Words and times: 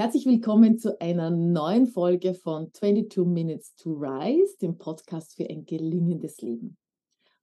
Herzlich 0.00 0.24
willkommen 0.24 0.78
zu 0.78 0.98
einer 0.98 1.28
neuen 1.28 1.86
Folge 1.86 2.32
von 2.32 2.72
22 2.72 3.22
Minutes 3.26 3.74
to 3.74 3.92
Rise, 3.92 4.56
dem 4.62 4.78
Podcast 4.78 5.36
für 5.36 5.44
ein 5.50 5.66
gelingendes 5.66 6.40
Leben. 6.40 6.78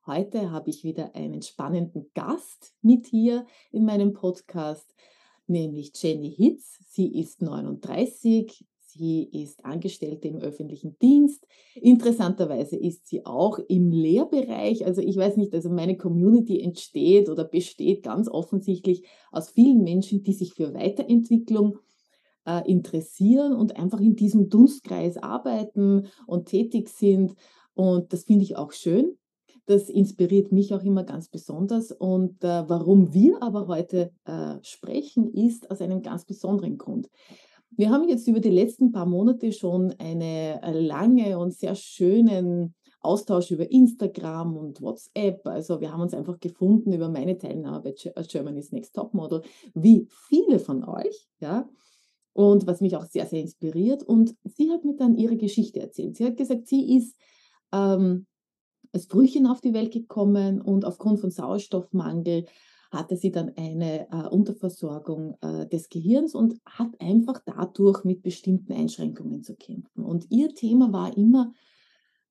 Heute 0.08 0.50
habe 0.50 0.72
ich 0.72 0.84
wieder 0.84 1.14
einen 1.14 1.44
spannenden 1.44 2.10
Gast 2.16 2.74
mit 2.82 3.06
hier 3.06 3.46
in 3.72 3.86
meinem 3.86 4.14
Podcast, 4.14 4.96
nämlich 5.46 5.92
Jenny 6.02 6.34
Hitz. 6.36 6.80
Sie 6.90 7.20
ist 7.20 7.44
39, 7.44 8.66
sie 8.80 9.30
ist 9.32 9.64
Angestellte 9.64 10.28
im 10.28 10.38
öffentlichen 10.38 10.98
Dienst. 11.00 11.46
Interessanterweise 11.76 12.76
ist 12.76 13.06
sie 13.06 13.24
auch 13.24 13.60
im 13.68 13.92
Lehrbereich. 13.92 14.84
Also 14.84 15.02
ich 15.04 15.16
weiß 15.16 15.38
nicht, 15.38 15.54
also 15.54 15.70
meine 15.70 15.96
Community 15.96 16.60
entsteht 16.60 17.30
oder 17.30 17.44
besteht 17.44 18.02
ganz 18.02 18.28
offensichtlich 18.28 19.04
aus 19.32 19.52
vielen 19.52 19.84
Menschen, 19.84 20.24
die 20.24 20.34
sich 20.34 20.56
für 20.56 20.74
Weiterentwicklung 20.74 21.78
äh, 22.48 22.62
interessieren 22.70 23.54
und 23.54 23.76
einfach 23.76 24.00
in 24.00 24.16
diesem 24.16 24.50
Dunstkreis 24.50 25.18
arbeiten 25.18 26.08
und 26.26 26.48
tätig 26.48 26.90
sind. 26.90 27.36
Und 27.74 28.14
das 28.14 28.24
finde 28.24 28.44
ich 28.44 28.56
auch 28.56 28.72
schön. 28.72 29.18
Das 29.66 29.90
inspiriert 29.90 30.54
mich 30.54 30.74
auch 30.74 30.84
immer 30.84 31.04
ganz 31.04 31.28
besonders. 31.28 31.92
Und 31.92 32.44
äh, 32.44 32.70
warum 32.70 33.14
wir 33.14 33.44
aber 33.44 33.68
heute 33.68 34.12
äh, 34.26 34.56
sprechen, 34.62 35.34
ist 35.34 35.70
aus 35.70 35.82
einem 35.82 36.02
ganz 36.02 36.26
besonderen 36.26 36.78
Grund. 36.78 37.10
Wir 37.72 37.90
haben 37.90 38.08
jetzt 38.08 38.28
über 38.28 38.40
die 38.40 38.50
letzten 38.50 38.94
paar 38.94 39.06
Monate 39.06 39.52
schon 39.52 39.94
eine 40.00 40.62
äh, 40.64 40.72
lange 40.72 41.38
und 41.38 41.54
sehr 41.54 41.76
schönen 41.76 42.74
Austausch 43.02 43.52
über 43.52 43.70
Instagram 43.70 44.56
und 44.56 44.82
WhatsApp. 44.82 45.46
Also 45.46 45.82
wir 45.82 45.92
haben 45.92 46.02
uns 46.02 46.14
einfach 46.14 46.40
gefunden 46.40 46.94
über 46.94 47.10
meine 47.10 47.38
Teilnahme 47.38 47.82
bei 47.82 48.24
Germany's 48.24 48.72
Next 48.72 48.96
Top 48.96 49.14
Model, 49.14 49.42
wie 49.74 50.08
viele 50.10 50.60
von 50.60 50.84
euch, 50.84 51.28
ja, 51.40 51.68
und 52.38 52.68
was 52.68 52.82
mich 52.82 52.96
auch 52.96 53.06
sehr, 53.06 53.26
sehr 53.26 53.42
inspiriert. 53.42 54.04
Und 54.04 54.36
sie 54.44 54.70
hat 54.70 54.86
mir 54.86 54.96
dann 54.96 55.18
ihre 55.18 55.38
Geschichte 55.38 55.80
erzählt. 55.80 56.18
Sie 56.18 56.24
hat 56.24 56.38
gesagt, 56.38 56.68
sie 56.68 56.96
ist 56.96 57.18
ähm, 57.74 58.28
als 58.94 59.08
Brüchen 59.08 59.48
auf 59.48 59.60
die 59.60 59.74
Welt 59.74 59.92
gekommen 59.92 60.62
und 60.62 60.86
aufgrund 60.86 61.20
von 61.20 61.32
Sauerstoffmangel 61.32 62.46
hatte 62.92 63.18
sie 63.18 63.32
dann 63.32 63.54
eine 63.58 64.08
äh, 64.12 64.28
Unterversorgung 64.30 65.36
äh, 65.42 65.68
des 65.68 65.90
Gehirns 65.90 66.36
und 66.36 66.62
hat 66.64 67.02
einfach 67.02 67.42
dadurch 67.44 68.04
mit 68.04 68.22
bestimmten 68.22 68.72
Einschränkungen 68.72 69.42
zu 69.42 69.56
kämpfen. 69.56 70.06
Und 70.06 70.28
ihr 70.30 70.54
Thema 70.54 70.94
war 70.94 71.18
immer, 71.18 71.52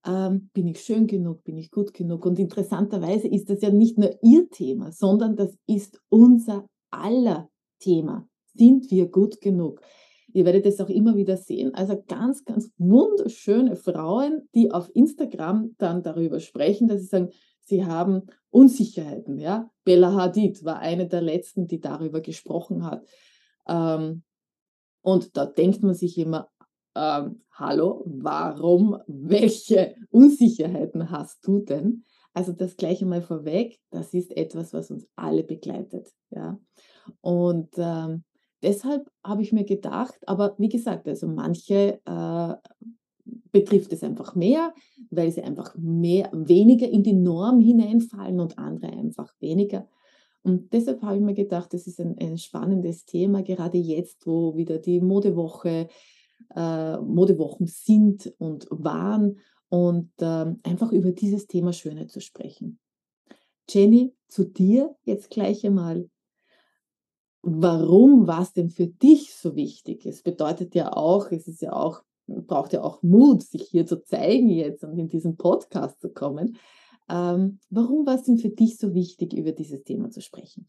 ähm, 0.05 0.49
bin 0.53 0.67
ich 0.67 0.79
schön 0.79 1.05
genug, 1.07 1.43
bin 1.43 1.57
ich 1.57 1.69
gut 1.69 1.93
genug? 1.93 2.25
Und 2.25 2.39
interessanterweise 2.39 3.27
ist 3.27 3.49
das 3.49 3.61
ja 3.61 3.71
nicht 3.71 3.97
nur 3.97 4.17
ihr 4.23 4.49
Thema, 4.49 4.93
sondern 4.93 5.35
das 5.35 5.53
ist 5.67 5.99
unser 6.07 6.65
aller 6.91 7.49
Thema 7.79 8.25
sind 8.57 8.91
wir 8.91 9.07
gut 9.07 9.41
genug? 9.41 9.81
Ihr 10.33 10.45
werdet 10.45 10.65
es 10.65 10.79
auch 10.81 10.89
immer 10.89 11.15
wieder 11.15 11.37
sehen. 11.37 11.73
Also 11.73 12.03
ganz, 12.07 12.43
ganz 12.45 12.71
wunderschöne 12.77 13.75
Frauen, 13.75 14.47
die 14.53 14.71
auf 14.71 14.89
Instagram 14.93 15.75
dann 15.77 16.03
darüber 16.03 16.39
sprechen, 16.39 16.87
dass 16.87 17.01
sie 17.01 17.07
sagen, 17.07 17.29
sie 17.61 17.85
haben 17.85 18.23
Unsicherheiten. 18.49 19.39
Ja? 19.39 19.69
Bella 19.83 20.13
Hadid 20.13 20.63
war 20.63 20.79
eine 20.79 21.07
der 21.07 21.21
letzten, 21.21 21.67
die 21.67 21.79
darüber 21.79 22.21
gesprochen 22.21 22.85
hat. 22.85 23.05
Ähm, 23.67 24.23
und 25.01 25.37
da 25.37 25.45
denkt 25.45 25.83
man 25.83 25.95
sich 25.95 26.17
immer, 26.17 26.49
ähm, 26.95 27.41
hallo, 27.51 28.03
warum, 28.05 28.97
welche 29.07 29.95
Unsicherheiten 30.09 31.09
hast 31.11 31.45
du 31.47 31.59
denn? 31.59 32.03
Also 32.33 32.51
das 32.51 32.75
gleiche 32.77 33.05
mal 33.05 33.21
vorweg, 33.21 33.79
das 33.89 34.13
ist 34.13 34.35
etwas, 34.35 34.73
was 34.73 34.91
uns 34.91 35.07
alle 35.15 35.43
begleitet. 35.43 36.13
Ja? 36.29 36.59
Und 37.21 37.69
ähm, 37.77 38.23
Deshalb 38.61 39.09
habe 39.23 39.43
ich 39.43 39.53
mir 39.53 39.65
gedacht, 39.65 40.17
aber 40.27 40.55
wie 40.57 40.69
gesagt, 40.69 41.07
also 41.07 41.27
manche 41.27 41.99
äh, 42.05 42.55
betrifft 43.51 43.93
es 43.93 44.03
einfach 44.03 44.35
mehr, 44.35 44.73
weil 45.09 45.31
sie 45.31 45.43
einfach 45.43 45.75
mehr, 45.77 46.29
weniger 46.33 46.87
in 46.87 47.03
die 47.03 47.13
Norm 47.13 47.59
hineinfallen 47.59 48.39
und 48.39 48.57
andere 48.57 48.87
einfach 48.87 49.33
weniger. 49.39 49.87
Und 50.43 50.71
deshalb 50.73 51.01
habe 51.01 51.17
ich 51.17 51.21
mir 51.21 51.33
gedacht, 51.33 51.73
das 51.73 51.87
ist 51.87 51.99
ein, 51.99 52.15
ein 52.19 52.37
spannendes 52.37 53.05
Thema, 53.05 53.43
gerade 53.43 53.77
jetzt, 53.77 54.25
wo 54.25 54.55
wieder 54.55 54.79
die 54.79 55.01
Modewoche, 55.01 55.87
äh, 56.55 56.97
Modewochen 56.97 57.67
sind 57.67 58.33
und 58.37 58.67
waren 58.69 59.39
und 59.69 60.09
äh, 60.19 60.45
einfach 60.63 60.91
über 60.91 61.11
dieses 61.11 61.47
Thema 61.47 61.73
Schönheit 61.73 62.11
zu 62.11 62.21
sprechen. 62.21 62.79
Jenny, 63.69 64.13
zu 64.29 64.45
dir 64.45 64.95
jetzt 65.03 65.29
gleich 65.29 65.65
einmal 65.65 66.09
warum 67.49 68.27
war 68.27 68.41
es 68.41 68.51
denn 68.51 68.69
für 68.69 68.87
dich 68.87 69.33
so 69.33 69.55
wichtig? 69.55 70.05
Es 70.05 70.21
bedeutet 70.21 70.75
ja 70.75 70.91
auch, 70.91 71.31
es 71.31 71.47
ist 71.47 71.61
ja 71.61 71.71
auch, 71.71 72.03
braucht 72.27 72.73
ja 72.73 72.83
auch 72.83 73.01
Mut, 73.03 73.41
sich 73.41 73.63
hier 73.63 73.85
zu 73.85 74.03
zeigen 74.03 74.49
jetzt 74.49 74.83
und 74.83 74.97
in 74.97 75.07
diesen 75.07 75.37
Podcast 75.37 76.01
zu 76.01 76.09
kommen. 76.09 76.57
Ähm, 77.09 77.59
warum 77.69 78.05
war 78.05 78.15
es 78.15 78.23
denn 78.23 78.37
für 78.37 78.49
dich 78.49 78.77
so 78.77 78.93
wichtig, 78.93 79.33
über 79.33 79.53
dieses 79.53 79.83
Thema 79.83 80.09
zu 80.09 80.19
sprechen? 80.19 80.67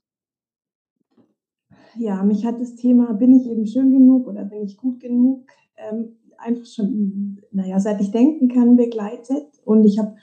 Ja, 1.96 2.22
mich 2.22 2.46
hat 2.46 2.60
das 2.60 2.76
Thema, 2.76 3.12
bin 3.12 3.34
ich 3.34 3.50
eben 3.50 3.66
schön 3.66 3.90
genug 3.90 4.28
oder 4.28 4.44
bin 4.44 4.62
ich 4.62 4.76
gut 4.76 5.00
genug, 5.00 5.48
ähm, 5.76 6.16
einfach 6.36 6.66
schon, 6.66 7.40
naja, 7.50 7.80
seit 7.80 8.00
ich 8.00 8.12
denken 8.12 8.46
kann, 8.46 8.76
begleitet. 8.76 9.48
Und 9.64 9.82
ich 9.82 9.98
habe 9.98 10.14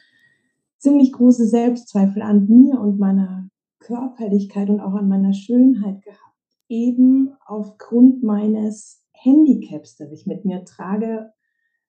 ziemlich 0.78 1.12
große 1.12 1.48
Selbstzweifel 1.48 2.22
an 2.22 2.48
mir 2.48 2.80
und 2.80 2.98
meiner 2.98 3.50
Körperlichkeit 3.80 4.70
und 4.70 4.80
auch 4.80 4.94
an 4.94 5.10
meiner 5.10 5.34
Schönheit 5.34 6.02
gehabt 6.02 6.25
eben 6.70 7.34
aufgrund 7.46 8.24
meines 8.24 9.04
Handicaps, 9.14 9.98
das 9.98 10.12
ich 10.12 10.26
mit 10.26 10.46
mir 10.46 10.64
trage, 10.66 11.32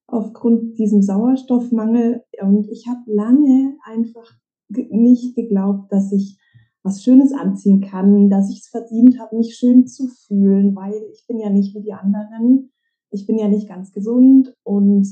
aufgrund 0.07 0.79
diesem 0.79 1.03
Sauerstoffmangel. 1.03 2.23
Und 2.41 2.69
ich 2.71 2.87
habe 2.87 3.01
lange 3.07 3.77
einfach 3.85 4.33
nicht 4.69 5.35
geglaubt, 5.35 5.93
dass 5.93 6.13
ich 6.13 6.39
was 6.83 7.03
Schönes 7.03 7.33
anziehen 7.33 7.81
kann, 7.81 8.31
dass 8.31 8.51
ich 8.51 8.61
es 8.61 8.69
verdient 8.69 9.19
habe, 9.19 9.37
mich 9.37 9.57
schön 9.57 9.87
zu 9.87 10.07
fühlen, 10.07 10.77
weil 10.77 10.95
ich 11.13 11.27
bin 11.27 11.39
ja 11.39 11.51
nicht 11.51 11.75
wie 11.75 11.83
die 11.83 11.93
anderen. 11.93 12.71
Ich 13.11 13.27
bin 13.27 13.39
ja 13.39 13.49
nicht 13.49 13.69
ganz 13.69 13.93
gesund. 13.93 14.55
Und 14.63 15.09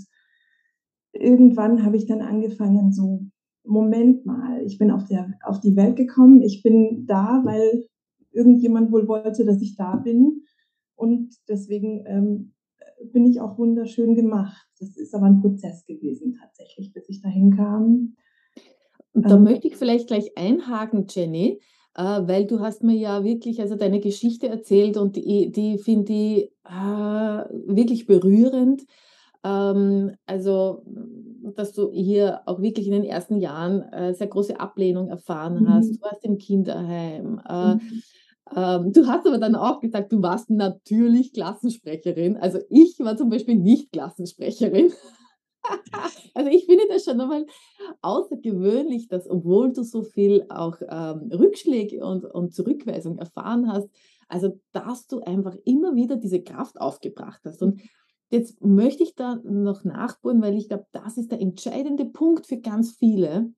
irgendwann 1.12 1.84
habe 1.84 1.96
ich 1.96 2.06
dann 2.06 2.22
angefangen, 2.22 2.92
so, 2.92 3.22
Moment 3.64 4.24
mal, 4.24 4.62
ich 4.62 4.78
bin 4.78 4.90
auf, 4.90 5.06
der, 5.06 5.32
auf 5.42 5.58
die 5.60 5.74
Welt 5.74 5.96
gekommen, 5.96 6.42
ich 6.42 6.62
bin 6.62 7.06
da, 7.06 7.42
weil 7.44 7.86
irgendjemand 8.34 8.92
wohl 8.92 9.08
wollte, 9.08 9.44
dass 9.44 9.62
ich 9.62 9.76
da 9.76 9.96
bin. 9.96 10.42
Und 10.96 11.34
deswegen 11.48 12.04
ähm, 12.06 12.52
bin 13.12 13.26
ich 13.26 13.40
auch 13.40 13.58
wunderschön 13.58 14.14
gemacht. 14.14 14.66
Das 14.78 14.96
ist 14.96 15.14
aber 15.14 15.26
ein 15.26 15.40
Prozess 15.40 15.84
gewesen 15.86 16.36
tatsächlich, 16.40 16.92
bis 16.92 17.08
ich 17.08 17.20
dahin 17.22 17.56
kam. 17.56 18.14
Und 19.12 19.30
da 19.30 19.36
ähm, 19.36 19.44
möchte 19.44 19.68
ich 19.68 19.76
vielleicht 19.76 20.08
gleich 20.08 20.36
einhaken, 20.36 21.06
Jenny, 21.08 21.60
äh, 21.94 22.02
weil 22.02 22.46
du 22.46 22.60
hast 22.60 22.82
mir 22.82 22.96
ja 22.96 23.24
wirklich 23.24 23.60
also 23.60 23.76
deine 23.76 24.00
Geschichte 24.00 24.48
erzählt 24.48 24.96
und 24.96 25.16
die, 25.16 25.50
die 25.50 25.78
finde 25.78 26.12
ich 26.12 26.52
äh, 26.64 27.44
wirklich 27.66 28.06
berührend. 28.06 28.82
Ähm, 29.44 30.16
also, 30.26 30.82
dass 31.54 31.72
du 31.72 31.92
hier 31.92 32.40
auch 32.46 32.60
wirklich 32.60 32.86
in 32.86 32.94
den 32.94 33.04
ersten 33.04 33.36
Jahren 33.36 33.82
äh, 33.92 34.14
sehr 34.14 34.26
große 34.26 34.58
Ablehnung 34.58 35.08
erfahren 35.08 35.62
mhm. 35.62 35.68
hast. 35.68 35.96
Du 35.96 36.00
warst 36.00 36.24
im 36.24 36.38
Kinderheim. 36.38 37.40
Äh, 37.46 37.74
mhm. 37.74 38.02
Ähm, 38.54 38.92
du 38.92 39.06
hast 39.06 39.26
aber 39.26 39.38
dann 39.38 39.56
auch 39.56 39.80
gesagt, 39.80 40.12
du 40.12 40.22
warst 40.22 40.50
natürlich 40.50 41.32
Klassensprecherin. 41.32 42.36
Also 42.36 42.60
ich 42.68 42.98
war 43.00 43.16
zum 43.16 43.30
Beispiel 43.30 43.56
nicht 43.56 43.92
Klassensprecherin. 43.92 44.92
also 46.34 46.50
ich 46.50 46.66
finde 46.66 46.84
das 46.88 47.04
schon 47.04 47.20
einmal 47.20 47.46
außergewöhnlich, 48.02 49.08
dass 49.08 49.28
obwohl 49.28 49.72
du 49.72 49.82
so 49.82 50.02
viel 50.02 50.46
auch 50.50 50.76
ähm, 50.88 51.30
Rückschläge 51.32 52.04
und, 52.04 52.24
und 52.24 52.54
Zurückweisung 52.54 53.18
erfahren 53.18 53.72
hast, 53.72 53.88
also 54.28 54.60
dass 54.72 55.06
du 55.06 55.20
einfach 55.20 55.56
immer 55.64 55.94
wieder 55.94 56.16
diese 56.16 56.42
Kraft 56.42 56.80
aufgebracht 56.80 57.40
hast. 57.44 57.62
Und 57.62 57.80
jetzt 58.30 58.62
möchte 58.64 59.02
ich 59.02 59.14
da 59.14 59.36
noch 59.44 59.84
nachbohren, 59.84 60.42
weil 60.42 60.56
ich 60.56 60.68
glaube, 60.68 60.86
das 60.92 61.16
ist 61.16 61.32
der 61.32 61.40
entscheidende 61.40 62.04
Punkt 62.04 62.46
für 62.46 62.58
ganz 62.58 62.92
viele, 62.92 63.52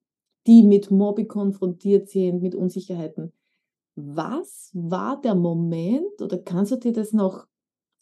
die 0.47 0.63
mit 0.63 0.91
Mobbing 0.91 1.29
konfrontiert 1.29 2.09
sind, 2.09 2.41
mit 2.41 2.55
Unsicherheiten 2.55 3.33
was 3.97 4.71
war 4.75 5.21
der 5.21 5.35
Moment 5.35 6.21
oder 6.21 6.39
kannst 6.39 6.71
du 6.73 6.77
dir 6.77 6.93
das 6.93 7.13
noch 7.13 7.47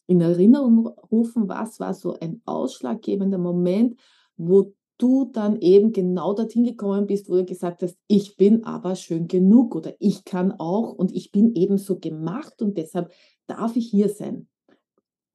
in 0.07 0.21
Erinnerung 0.21 0.89
rufen, 1.11 1.49
was 1.49 1.81
war 1.81 1.95
so 1.95 2.19
ein 2.19 2.43
ausschlaggebender 2.45 3.39
Moment, 3.39 3.99
wo 4.37 4.75
du 4.99 5.25
dann 5.33 5.57
eben 5.61 5.93
genau 5.93 6.35
dorthin 6.35 6.65
gekommen 6.65 7.07
bist, 7.07 7.29
wo 7.29 7.37
du 7.37 7.45
gesagt 7.45 7.83
hast, 7.83 7.97
ich 8.07 8.37
bin 8.37 8.65
aber 8.65 8.97
schön 8.97 9.29
genug 9.29 9.75
oder 9.75 9.95
ich 9.99 10.25
kann 10.25 10.53
auch 10.53 10.93
und 10.93 11.13
ich 11.15 11.33
bin 11.33 11.55
eben 11.55 11.79
so 11.79 11.99
gemacht 11.99 12.61
und 12.61 12.77
deshalb 12.77 13.13
darf 13.47 13.77
ich 13.77 13.89
hier 13.89 14.09
sein. 14.09 14.49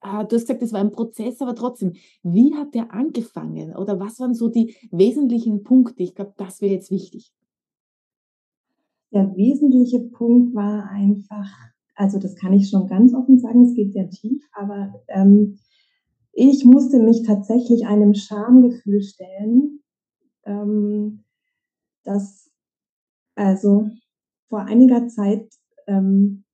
Ah, 0.02 0.24
du 0.24 0.36
hast 0.36 0.44
gesagt, 0.44 0.62
es 0.62 0.72
war 0.72 0.80
ein 0.80 0.92
Prozess, 0.92 1.42
aber 1.42 1.56
trotzdem, 1.56 1.94
wie 2.24 2.56
hat 2.56 2.74
der 2.74 2.94
angefangen 2.94 3.76
oder 3.76 4.00
was 4.00 4.20
waren 4.20 4.34
so 4.34 4.48
die 4.48 4.76
wesentlichen 4.92 5.64
Punkte? 5.64 6.04
Ich 6.04 6.16
glaube, 6.16 6.34
das 6.38 6.62
wäre 6.62 6.74
jetzt 6.74 6.90
wichtig. 6.90 7.34
Der 9.12 9.36
wesentliche 9.36 10.00
Punkt 10.00 10.54
war 10.56 10.90
einfach 10.90 11.48
also 12.00 12.18
das 12.18 12.36
kann 12.38 12.54
ich 12.54 12.70
schon 12.70 12.88
ganz 12.88 13.14
offen 13.14 13.40
sagen, 13.40 13.66
es 13.66 13.76
geht 13.76 13.92
sehr 13.92 14.10
tief, 14.10 14.42
aber 14.54 14.94
ähm, 15.10 15.60
ich 16.32 16.64
musste 16.64 16.98
mich 16.98 17.24
tatsächlich 17.24 17.86
einem 17.86 18.14
Schamgefühl 18.14 19.02
stellen, 19.02 19.82
ähm, 20.46 21.26
das 22.06 22.50
also 23.36 23.90
vor 24.48 24.62
einiger 24.62 25.10
Zeit, 25.10 25.52
ähm, 25.88 26.46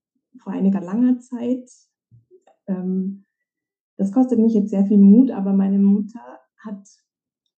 vor 0.41 0.51
einiger 0.51 0.81
langer 0.81 1.19
Zeit, 1.19 1.69
ähm, 2.65 3.25
das 3.97 4.11
kostet 4.11 4.39
mich 4.39 4.55
jetzt 4.55 4.71
sehr 4.71 4.87
viel 4.87 4.97
Mut, 4.97 5.29
aber 5.29 5.53
meine 5.53 5.77
Mutter 5.79 6.39
hat 6.57 6.87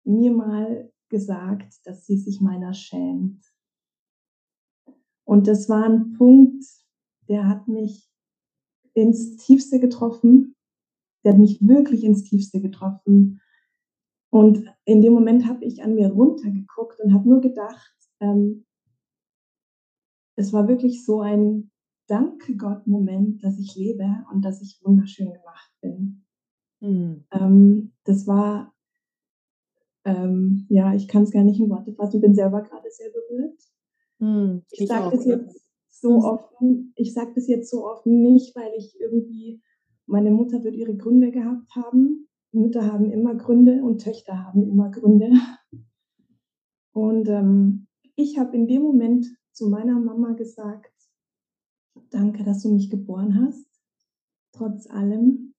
mir 0.04 0.32
mal 0.32 0.92
gesagt, 1.08 1.74
dass 1.86 2.06
sie 2.06 2.18
sich 2.18 2.42
meiner 2.42 2.74
schämt. 2.74 3.46
Und 5.27 5.47
das 5.47 5.68
war 5.68 5.83
ein 5.83 6.13
Punkt, 6.13 6.63
der 7.27 7.50
hat 7.50 7.68
mich 7.68 8.09
ins 8.94 9.35
Tiefste 9.35 9.77
getroffen. 9.77 10.56
Der 11.24 11.33
hat 11.33 11.39
mich 11.39 11.59
wirklich 11.59 12.06
ins 12.06 12.24
Tiefste 12.24 12.62
getroffen. 12.62 13.41
Und 14.29 14.63
in 14.85 15.01
dem 15.01 15.12
Moment 15.12 15.45
habe 15.45 15.65
ich 15.65 15.83
an 15.83 15.95
mir 15.95 16.07
runtergeguckt 16.07 17.01
und 17.01 17.13
habe 17.13 17.27
nur 17.27 17.41
gedacht, 17.41 17.94
ähm, 18.21 18.65
es 20.38 20.53
war 20.53 20.69
wirklich 20.69 21.03
so 21.03 21.19
ein 21.19 21.71
Danke 22.07 22.56
Gott-Moment, 22.56 23.44
dass 23.44 23.59
ich 23.59 23.75
lebe 23.75 24.25
und 24.31 24.45
dass 24.45 24.62
ich 24.62 24.79
wunderschön 24.81 25.33
gemacht 25.33 25.74
bin. 25.81 26.24
Mhm. 26.79 27.25
Ähm, 27.31 27.91
das 28.06 28.27
war, 28.27 28.74
ähm, 30.06 30.68
ja, 30.69 30.94
ich 30.94 31.09
kann 31.09 31.24
es 31.24 31.31
gar 31.31 31.44
nicht 31.44 31.59
in 31.59 31.69
Worte 31.69 31.94
fassen, 31.94 32.21
bin 32.21 32.33
selber 32.33 32.62
gerade 32.62 32.89
sehr 32.89 33.09
berührt. 33.09 33.62
Mhm, 34.19 34.64
ich, 34.72 34.81
ich 34.81 34.88
sage 34.88 35.16
das 35.16 35.25
jetzt 35.25 35.68
so 35.90 36.24
offen, 36.24 36.94
ich 36.96 37.14
sage 37.14 37.31
das 37.36 37.48
jetzt 37.48 37.69
so 37.69 37.86
offen 37.86 38.22
nicht, 38.22 38.56
weil 38.56 38.72
ich 38.78 39.00
irgendwie, 39.00 39.62
meine 40.06 40.31
Mutter 40.31 40.64
wird 40.64 40.75
ihre 40.75 40.96
Gründe 40.96 41.31
gehabt 41.31 41.75
haben. 41.75 42.28
Mütter 42.52 42.92
haben 42.92 43.12
immer 43.12 43.36
Gründe 43.36 43.84
und 43.84 44.02
Töchter 44.02 44.44
haben 44.46 44.64
immer 44.64 44.90
Gründe. 44.90 45.31
Und 46.94 47.30
ähm, 47.30 47.88
ich 48.16 48.40
habe 48.40 48.56
in 48.56 48.68
dem 48.68 48.81
Moment 48.81 49.28
zu 49.52 49.69
meiner 49.69 50.00
Mama 50.00 50.34
gesagt, 50.34 50.92
danke, 52.10 52.44
dass 52.44 52.63
du 52.63 52.74
mich 52.74 52.90
geboren 52.90 53.46
hast, 53.46 53.68
trotz 54.52 54.90
allem 54.90 55.54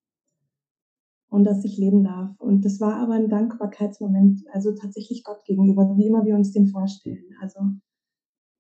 und 1.29 1.45
dass 1.45 1.65
ich 1.65 1.77
leben 1.77 2.03
darf. 2.03 2.35
Und 2.41 2.65
das 2.65 2.81
war 2.81 2.97
aber 2.97 3.13
ein 3.15 3.29
Dankbarkeitsmoment, 3.29 4.43
also 4.53 4.73
tatsächlich 4.75 5.23
Gott 5.25 5.45
gegenüber, 5.45 5.95
wie 5.97 6.07
immer 6.07 6.25
wir 6.25 6.35
uns 6.35 6.53
den 6.53 6.69
vorstellen. 6.69 7.37
Also 7.41 7.61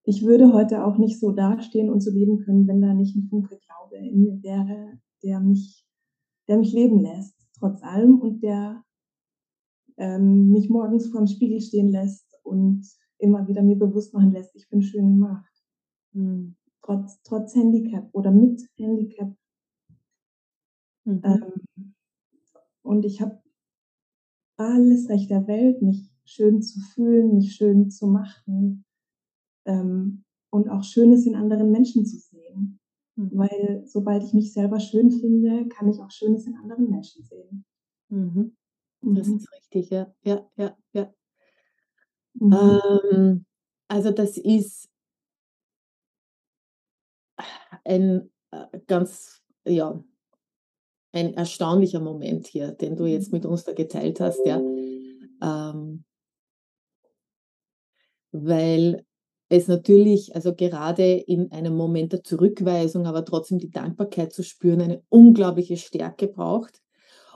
ich 0.08 0.24
würde 0.24 0.54
heute 0.54 0.86
auch 0.86 0.96
nicht 0.96 1.20
so 1.20 1.32
dastehen 1.32 1.90
und 1.90 2.00
so 2.00 2.10
leben 2.10 2.38
können, 2.38 2.66
wenn 2.66 2.80
da 2.80 2.94
nicht 2.94 3.14
ein 3.14 3.28
Funke 3.28 3.58
Glaube 3.58 3.98
in 3.98 4.20
mir 4.20 4.42
wäre, 4.42 4.98
der 5.22 5.38
mich, 5.38 5.86
der 6.48 6.56
mich 6.56 6.72
leben 6.72 7.00
lässt, 7.00 7.36
trotz 7.58 7.82
allem 7.82 8.18
und 8.18 8.42
der 8.42 8.82
ähm, 9.98 10.48
mich 10.48 10.70
morgens 10.70 11.10
vor 11.10 11.20
dem 11.20 11.26
Spiegel 11.26 11.60
stehen 11.60 11.88
lässt 11.88 12.26
und 12.42 12.86
immer 13.18 13.46
wieder 13.48 13.62
mir 13.62 13.76
bewusst 13.76 14.14
machen 14.14 14.32
lässt, 14.32 14.56
ich 14.56 14.70
bin 14.70 14.80
schön 14.80 15.08
gemacht. 15.08 15.52
Mhm. 16.12 16.56
Trotz, 16.80 17.20
trotz 17.22 17.54
Handicap 17.54 18.08
oder 18.12 18.30
mit 18.30 18.62
Handicap. 18.76 19.36
Mhm. 21.04 21.20
Ähm, 21.22 21.94
und 22.80 23.04
ich 23.04 23.20
habe 23.20 23.42
alles 24.56 25.10
Recht 25.10 25.28
der 25.28 25.46
Welt, 25.46 25.82
mich 25.82 26.10
schön 26.24 26.62
zu 26.62 26.80
fühlen, 26.80 27.34
mich 27.34 27.52
schön 27.56 27.90
zu 27.90 28.06
machen 28.06 28.86
ähm, 29.68 30.24
und 30.50 30.68
auch 30.68 30.82
Schönes 30.82 31.26
in 31.26 31.36
anderen 31.36 31.70
Menschen 31.70 32.04
zu 32.04 32.16
sehen. 32.18 32.80
Mhm. 33.14 33.30
Weil 33.32 33.82
sobald 33.86 34.24
ich 34.24 34.32
mich 34.32 34.52
selber 34.52 34.80
schön 34.80 35.10
finde, 35.10 35.68
kann 35.68 35.88
ich 35.88 36.00
auch 36.00 36.10
Schönes 36.10 36.46
in 36.46 36.56
anderen 36.56 36.90
Menschen 36.90 37.22
sehen. 37.22 37.64
Mhm. 38.08 38.56
Das 39.02 39.28
mhm. 39.28 39.36
ist 39.36 39.52
richtig, 39.52 39.90
ja, 39.90 40.12
ja, 40.24 40.50
ja, 40.56 40.76
ja. 40.92 41.14
Mhm. 42.34 42.52
Ähm, 42.52 43.44
also 43.88 44.10
das 44.10 44.36
ist 44.38 44.88
ein 47.84 48.30
äh, 48.50 48.78
ganz, 48.86 49.42
ja, 49.64 50.02
ein 51.12 51.34
erstaunlicher 51.34 52.00
Moment 52.00 52.46
hier, 52.46 52.72
den 52.72 52.96
du 52.96 53.06
jetzt 53.06 53.32
mit 53.32 53.46
uns 53.46 53.64
da 53.64 53.72
geteilt 53.72 54.20
hast, 54.20 54.44
ja. 54.44 54.60
Ähm, 55.40 56.04
weil 58.32 59.06
es 59.48 59.66
natürlich, 59.66 60.34
also 60.34 60.54
gerade 60.54 61.12
in 61.12 61.50
einem 61.52 61.74
Moment 61.74 62.12
der 62.12 62.22
Zurückweisung, 62.22 63.06
aber 63.06 63.24
trotzdem 63.24 63.58
die 63.58 63.70
Dankbarkeit 63.70 64.32
zu 64.32 64.42
spüren, 64.42 64.80
eine 64.80 65.02
unglaubliche 65.08 65.76
Stärke 65.76 66.28
braucht. 66.28 66.82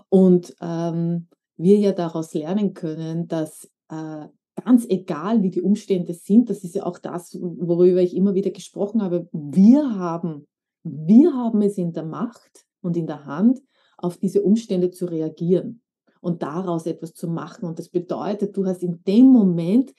Und 0.08 0.54
ähm, 0.60 1.28
wir 1.56 1.78
ja 1.78 1.92
daraus 1.92 2.34
lernen 2.34 2.74
können, 2.74 3.28
dass 3.28 3.70
äh, 3.88 4.26
ganz 4.62 4.86
egal, 4.88 5.42
wie 5.42 5.50
die 5.50 5.62
Umstände 5.62 6.12
sind, 6.12 6.50
das 6.50 6.64
ist 6.64 6.74
ja 6.74 6.84
auch 6.84 6.98
das, 6.98 7.38
worüber 7.40 8.02
ich 8.02 8.14
immer 8.14 8.34
wieder 8.34 8.50
gesprochen 8.50 9.02
habe, 9.02 9.28
wir 9.32 9.94
haben, 9.96 10.46
wir 10.82 11.32
haben 11.32 11.62
es 11.62 11.78
in 11.78 11.92
der 11.92 12.04
Macht 12.04 12.66
und 12.82 12.96
in 12.96 13.06
der 13.06 13.24
Hand, 13.24 13.60
auf 13.96 14.18
diese 14.18 14.42
Umstände 14.42 14.90
zu 14.90 15.06
reagieren 15.06 15.80
und 16.20 16.42
daraus 16.42 16.86
etwas 16.86 17.14
zu 17.14 17.28
machen. 17.28 17.66
Und 17.66 17.78
das 17.78 17.88
bedeutet, 17.88 18.56
du 18.56 18.66
hast 18.66 18.82
in 18.82 19.02
dem 19.04 19.26
Moment 19.26 19.94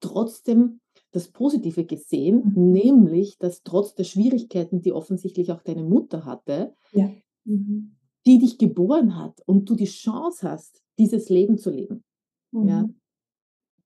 trotzdem 0.00 0.80
das 1.12 1.28
Positive 1.28 1.84
gesehen, 1.84 2.52
mhm. 2.54 2.72
nämlich, 2.72 3.38
dass 3.38 3.62
trotz 3.62 3.94
der 3.94 4.04
Schwierigkeiten, 4.04 4.82
die 4.82 4.92
offensichtlich 4.92 5.50
auch 5.52 5.62
deine 5.62 5.82
Mutter 5.82 6.24
hatte, 6.24 6.74
ja. 6.92 7.10
mhm. 7.44 7.96
die 8.26 8.38
dich 8.38 8.58
geboren 8.58 9.16
hat 9.16 9.40
und 9.46 9.68
du 9.68 9.74
die 9.74 9.86
Chance 9.86 10.48
hast, 10.48 10.82
dieses 10.98 11.28
Leben 11.28 11.58
zu 11.58 11.70
leben. 11.70 12.04
Mhm. 12.52 12.68
Ja? 12.68 12.88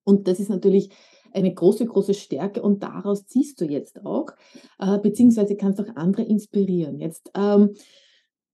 Und 0.05 0.27
das 0.27 0.41
ist 0.41 0.49
natürlich 0.49 0.91
eine 1.33 1.55
große, 1.55 1.87
große 1.87 2.15
Stärke 2.15 2.61
und 2.61 2.83
daraus 2.83 3.27
ziehst 3.27 3.61
du 3.61 3.65
jetzt 3.65 4.05
auch, 4.05 4.31
äh, 4.79 4.99
beziehungsweise 4.99 5.57
kannst 5.57 5.81
auch 5.81 5.97
andere 5.97 6.23
inspirieren. 6.23 6.99
Jetzt, 6.99 7.31
ähm, 7.35 7.75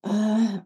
äh, 0.03 0.59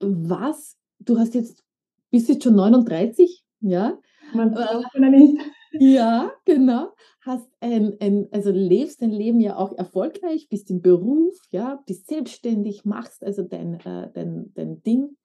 was, 0.00 0.76
du 0.98 1.18
hast 1.18 1.34
jetzt, 1.34 1.62
bist 2.10 2.28
jetzt 2.28 2.42
schon 2.42 2.56
39, 2.56 3.44
ja? 3.60 3.98
Man 4.34 4.54
oder 4.54 5.10
nicht. 5.10 5.38
Ja, 5.78 6.32
genau. 6.44 6.88
Hast 7.20 7.48
ein, 7.60 7.96
ein, 8.00 8.28
also 8.30 8.50
lebst 8.50 9.00
dein 9.02 9.10
Leben 9.10 9.40
ja 9.40 9.56
auch 9.56 9.72
erfolgreich, 9.72 10.48
bist 10.48 10.70
im 10.70 10.82
Beruf, 10.82 11.34
ja, 11.50 11.82
bist 11.86 12.08
selbstständig, 12.08 12.84
machst 12.84 13.22
also 13.24 13.42
dein, 13.42 13.74
äh, 13.80 14.10
dein, 14.12 14.52
dein 14.54 14.82
Ding. 14.82 15.16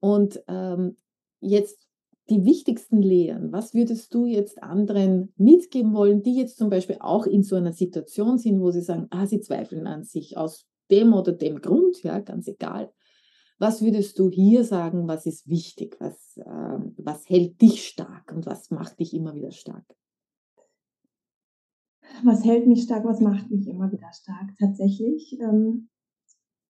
Und 0.00 0.42
ähm, 0.48 0.96
jetzt 1.40 1.86
die 2.30 2.44
wichtigsten 2.44 3.02
Lehren, 3.02 3.52
was 3.52 3.74
würdest 3.74 4.12
du 4.14 4.26
jetzt 4.26 4.62
anderen 4.62 5.32
mitgeben 5.36 5.94
wollen, 5.94 6.22
die 6.22 6.36
jetzt 6.36 6.58
zum 6.58 6.70
Beispiel 6.70 6.96
auch 7.00 7.26
in 7.26 7.42
so 7.42 7.56
einer 7.56 7.72
Situation 7.72 8.38
sind, 8.38 8.60
wo 8.60 8.70
sie 8.70 8.82
sagen, 8.82 9.06
ah, 9.10 9.26
sie 9.26 9.40
zweifeln 9.40 9.86
an 9.86 10.04
sich 10.04 10.36
aus 10.36 10.66
dem 10.90 11.14
oder 11.14 11.32
dem 11.32 11.60
Grund, 11.60 12.02
ja, 12.02 12.18
ganz 12.20 12.48
egal. 12.48 12.92
Was 13.58 13.82
würdest 13.82 14.18
du 14.18 14.30
hier 14.30 14.64
sagen, 14.64 15.08
was 15.08 15.26
ist 15.26 15.48
wichtig, 15.48 15.96
was, 16.00 16.36
äh, 16.36 16.78
was 16.96 17.28
hält 17.28 17.60
dich 17.60 17.86
stark 17.86 18.32
und 18.32 18.46
was 18.46 18.70
macht 18.70 19.00
dich 19.00 19.14
immer 19.14 19.34
wieder 19.34 19.50
stark? 19.50 19.84
Was 22.24 22.44
hält 22.44 22.66
mich 22.66 22.84
stark, 22.84 23.04
was 23.04 23.20
macht 23.20 23.50
mich 23.50 23.66
immer 23.66 23.90
wieder 23.92 24.12
stark? 24.12 24.56
Tatsächlich 24.58 25.38
ähm, 25.40 25.88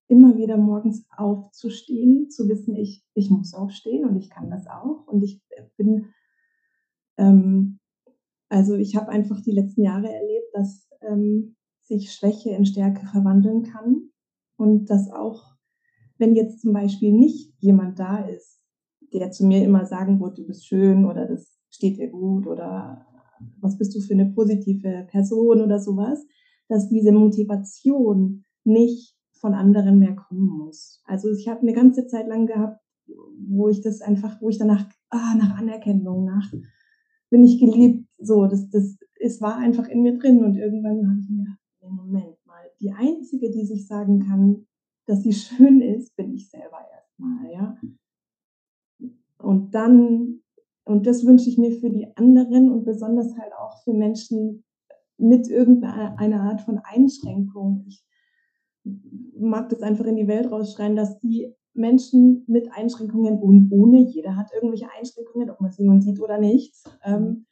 immer 0.08 0.36
wieder 0.36 0.56
morgens 0.56 1.04
aufzustehen, 1.16 2.30
zu 2.30 2.48
wissen, 2.48 2.74
ich, 2.74 3.04
ich 3.14 3.30
muss 3.30 3.54
aufstehen 3.54 4.08
und 4.08 4.16
ich 4.16 4.30
kann 4.30 4.50
das 4.50 4.66
auch. 4.66 5.06
Und 5.06 5.22
ich 5.22 5.42
bin, 5.76 6.06
ähm, 7.18 7.78
also 8.48 8.74
ich 8.74 8.96
habe 8.96 9.10
einfach 9.10 9.40
die 9.42 9.52
letzten 9.52 9.82
Jahre 9.82 10.10
erlebt, 10.10 10.48
dass 10.54 10.88
ähm, 11.02 11.56
sich 11.82 12.12
Schwäche 12.12 12.50
in 12.50 12.64
Stärke 12.64 13.06
verwandeln 13.06 13.62
kann 13.62 14.10
und 14.56 14.86
dass 14.86 15.10
auch, 15.10 15.57
wenn 16.18 16.34
jetzt 16.34 16.60
zum 16.60 16.72
Beispiel 16.72 17.12
nicht 17.12 17.54
jemand 17.60 17.98
da 17.98 18.18
ist, 18.26 18.60
der 19.12 19.30
zu 19.30 19.46
mir 19.46 19.64
immer 19.64 19.86
sagen 19.86 20.20
wird, 20.20 20.38
du 20.38 20.46
bist 20.46 20.66
schön 20.66 21.04
oder 21.04 21.26
das 21.26 21.58
steht 21.70 21.98
dir 21.98 22.10
gut 22.10 22.46
oder 22.46 23.06
was 23.60 23.78
bist 23.78 23.94
du 23.94 24.00
für 24.00 24.14
eine 24.14 24.32
positive 24.32 25.06
Person 25.10 25.62
oder 25.62 25.78
sowas, 25.78 26.26
dass 26.68 26.88
diese 26.88 27.12
Motivation 27.12 28.44
nicht 28.64 29.16
von 29.32 29.54
anderen 29.54 29.98
mehr 29.98 30.16
kommen 30.16 30.46
muss. 30.46 31.00
Also 31.04 31.30
ich 31.30 31.48
habe 31.48 31.60
eine 31.60 31.72
ganze 31.72 32.06
Zeit 32.06 32.26
lang 32.28 32.46
gehabt, 32.46 32.80
wo 33.48 33.68
ich 33.68 33.80
das 33.80 34.00
einfach, 34.00 34.40
wo 34.42 34.48
ich 34.48 34.58
danach, 34.58 34.86
ah, 35.10 35.34
nach 35.38 35.56
Anerkennung, 35.58 36.24
nach 36.24 36.52
bin 37.30 37.44
ich 37.44 37.58
geliebt, 37.60 38.08
so, 38.18 38.46
das, 38.46 38.68
das, 38.70 38.96
es 39.20 39.40
war 39.40 39.56
einfach 39.56 39.88
in 39.88 40.02
mir 40.02 40.18
drin 40.18 40.44
und 40.44 40.56
irgendwann 40.56 41.08
habe 41.08 41.20
ich 41.20 41.28
mir 41.30 41.44
gedacht, 41.44 41.58
Moment 41.80 42.36
mal, 42.46 42.64
die 42.80 42.92
Einzige, 42.92 43.50
die 43.50 43.64
sich 43.64 43.86
sagen 43.86 44.20
kann, 44.20 44.66
dass 45.08 45.22
sie 45.22 45.32
schön 45.32 45.80
ist, 45.80 46.14
bin 46.16 46.34
ich 46.34 46.50
selber 46.50 46.78
erstmal, 46.92 47.50
ja. 47.50 47.78
Und 49.38 49.74
dann, 49.74 50.42
und 50.84 51.06
das 51.06 51.24
wünsche 51.24 51.48
ich 51.48 51.58
mir 51.58 51.72
für 51.72 51.90
die 51.90 52.14
anderen 52.16 52.70
und 52.70 52.84
besonders 52.84 53.36
halt 53.38 53.52
auch 53.54 53.82
für 53.84 53.94
Menschen 53.94 54.64
mit 55.16 55.48
irgendeiner 55.48 56.42
Art 56.42 56.60
von 56.60 56.78
Einschränkung. 56.78 57.84
Ich 57.88 58.04
mag 59.38 59.68
das 59.70 59.82
einfach 59.82 60.04
in 60.04 60.16
die 60.16 60.28
Welt 60.28 60.50
rausschreien, 60.50 60.96
dass 60.96 61.18
die 61.18 61.54
Menschen 61.74 62.44
mit 62.46 62.70
Einschränkungen 62.72 63.38
und 63.38 63.70
ohne, 63.70 64.00
jeder 64.00 64.36
hat 64.36 64.52
irgendwelche 64.52 64.88
Einschränkungen, 64.98 65.50
ob 65.50 65.60
man 65.60 65.70
sie 65.70 65.84
nun 65.84 66.02
sieht 66.02 66.20
oder 66.20 66.38
nicht, 66.38 66.74
ähm, 67.04 67.46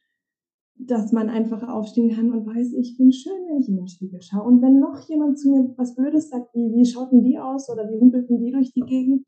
dass 0.79 1.13
man 1.13 1.31
einfach 1.31 1.67
aufstehen 1.69 2.15
kann 2.15 2.33
und 2.33 2.47
weiß, 2.47 2.75
ich 2.75 2.97
bin 2.97 3.13
schön, 3.13 3.47
wenn 3.49 3.61
ich 3.61 3.69
in 3.69 3.77
den 3.77 3.89
Spiegel 3.89 4.21
schaue. 4.21 4.45
Und 4.45 4.63
wenn 4.63 4.79
noch 4.79 5.09
jemand 5.09 5.39
zu 5.39 5.51
mir 5.51 5.75
was 5.77 5.95
Blödes 5.95 6.29
sagt, 6.29 6.55
wie, 6.55 6.75
wie 6.75 6.85
schauten 6.85 7.23
die 7.23 7.39
aus 7.39 7.71
oder 7.71 7.91
wie 7.91 7.99
humpelten 7.99 8.39
die 8.39 8.53
durch 8.53 8.73
die 8.73 8.83
Gegend 8.83 9.27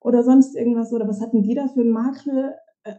oder 0.00 0.22
sonst 0.22 0.54
irgendwas 0.54 0.92
oder 0.92 1.08
was 1.08 1.20
hatten 1.20 1.42
die 1.42 1.54
da 1.54 1.66
für 1.68 1.80
einen 1.80 1.90
Makel, 1.90 2.54
äh, 2.84 2.94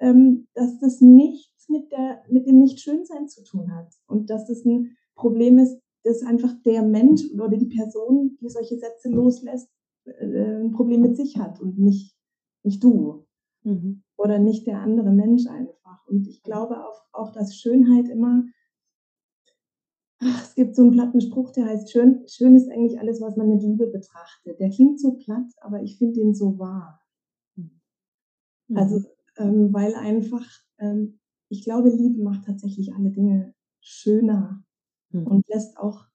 ähm, 0.00 0.46
dass 0.54 0.78
das 0.78 1.00
nichts 1.00 1.68
mit, 1.68 1.90
der, 1.90 2.22
mit 2.30 2.46
dem 2.46 2.58
Nicht-Schönsein 2.58 3.28
zu 3.28 3.42
tun 3.42 3.74
hat 3.74 3.92
und 4.06 4.30
dass 4.30 4.46
das 4.46 4.64
ein 4.64 4.96
Problem 5.16 5.58
ist, 5.58 5.80
dass 6.04 6.22
einfach 6.22 6.52
der 6.64 6.82
Mensch 6.82 7.22
oder 7.34 7.56
die 7.56 7.66
Person, 7.66 8.36
die 8.40 8.48
solche 8.48 8.78
Sätze 8.78 9.08
loslässt, 9.08 9.68
äh, 10.04 10.60
ein 10.60 10.72
Problem 10.72 11.02
mit 11.02 11.16
sich 11.16 11.38
hat 11.38 11.60
und 11.60 11.78
nicht, 11.78 12.16
nicht 12.62 12.82
du. 12.82 13.24
Mhm. 13.64 14.02
Oder 14.16 14.38
nicht 14.38 14.66
der 14.66 14.80
andere 14.80 15.10
Mensch 15.10 15.46
einfach. 15.46 16.06
Und 16.06 16.26
ich 16.26 16.42
glaube 16.42 16.84
auch, 16.84 17.02
auch 17.12 17.32
dass 17.32 17.56
Schönheit 17.56 18.08
immer, 18.08 18.44
ach, 20.20 20.42
es 20.44 20.54
gibt 20.54 20.76
so 20.76 20.82
einen 20.82 20.92
platten 20.92 21.20
Spruch, 21.20 21.50
der 21.52 21.66
heißt, 21.66 21.90
schön, 21.90 22.24
schön 22.28 22.54
ist 22.54 22.70
eigentlich 22.70 22.98
alles, 22.98 23.20
was 23.20 23.36
man 23.36 23.48
mit 23.48 23.62
Liebe 23.62 23.86
betrachtet. 23.86 24.58
Der 24.60 24.70
klingt 24.70 25.00
so 25.00 25.12
platt, 25.12 25.50
aber 25.60 25.82
ich 25.82 25.98
finde 25.98 26.20
ihn 26.20 26.34
so 26.34 26.58
wahr. 26.58 27.00
Mhm. 27.56 28.76
Also, 28.76 29.02
ähm, 29.36 29.72
weil 29.72 29.94
einfach, 29.94 30.46
ähm, 30.78 31.18
ich 31.48 31.64
glaube, 31.64 31.90
Liebe 31.90 32.22
macht 32.22 32.46
tatsächlich 32.46 32.94
alle 32.94 33.10
Dinge 33.10 33.54
schöner 33.80 34.64
mhm. 35.10 35.26
und 35.26 35.48
lässt 35.48 35.76
auch 35.78 36.06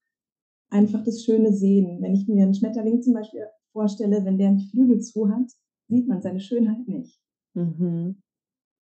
einfach 0.69 1.03
das 1.03 1.23
Schöne 1.23 1.53
sehen. 1.53 2.01
Wenn 2.01 2.13
ich 2.13 2.27
mir 2.27 2.43
einen 2.43 2.53
Schmetterling 2.53 3.01
zum 3.01 3.13
Beispiel 3.13 3.45
vorstelle, 3.71 4.25
wenn 4.25 4.37
der 4.37 4.51
nicht 4.51 4.71
Flügel 4.71 4.99
zu 4.99 5.29
hat, 5.29 5.51
sieht 5.87 6.07
man 6.07 6.21
seine 6.21 6.39
Schönheit 6.39 6.87
nicht. 6.87 7.21
Mhm. 7.57 8.21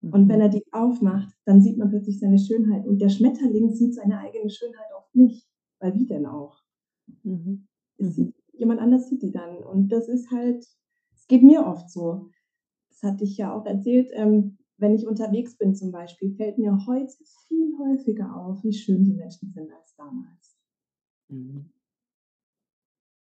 Mhm. 0.02 0.14
Und 0.14 0.30
wenn 0.30 0.38
mhm. 0.38 0.42
er 0.42 0.50
die 0.50 0.66
aufmacht, 0.72 1.36
dann 1.46 1.62
sieht 1.62 1.78
man 1.78 1.90
plötzlich 1.90 2.20
seine 2.20 2.40
Schönheit. 2.40 2.86
Und 2.86 3.00
der 3.00 3.10
Schmetterling 3.10 3.74
sieht 3.74 3.96
seine 3.96 4.20
eigene 4.20 4.50
Schönheit 4.50 4.92
oft 4.98 5.14
nicht. 5.14 5.48
Weil 5.80 5.96
wie 5.96 6.06
denn 6.06 6.26
auch? 6.26 6.64
Mhm. 7.24 7.68
mhm. 7.98 8.34
Jemand 8.54 8.80
anders 8.80 9.10
sieht 9.10 9.24
die 9.24 9.32
dann. 9.32 9.58
Und 9.58 9.92
das 9.92 10.08
ist 10.08 10.30
halt, 10.32 10.64
es 11.16 11.28
geht 11.28 11.44
mir 11.44 11.66
oft 11.66 11.90
so. 11.90 12.30
Das 12.90 13.04
hatte 13.04 13.24
ich 13.24 13.38
ja 13.38 13.54
auch 13.54 13.66
erzählt. 13.66 14.12
Ähm, 14.14 14.58
wenn 14.78 14.94
ich 14.94 15.08
unterwegs 15.08 15.58
bin 15.58 15.76
zum 15.76 15.92
Beispiel, 15.92 16.36
fällt 16.36 16.58
mir 16.58 16.86
heute 16.86 17.14
viel 17.48 17.78
häufiger 17.80 18.36
auf, 18.36 18.64
wie 18.64 18.74
schön 18.74 19.04
die 19.04 19.14
Menschen 19.14 19.52
sind 19.52 19.72
als 19.72 19.96
damals. 19.96 20.58
Mhm. 21.30 21.72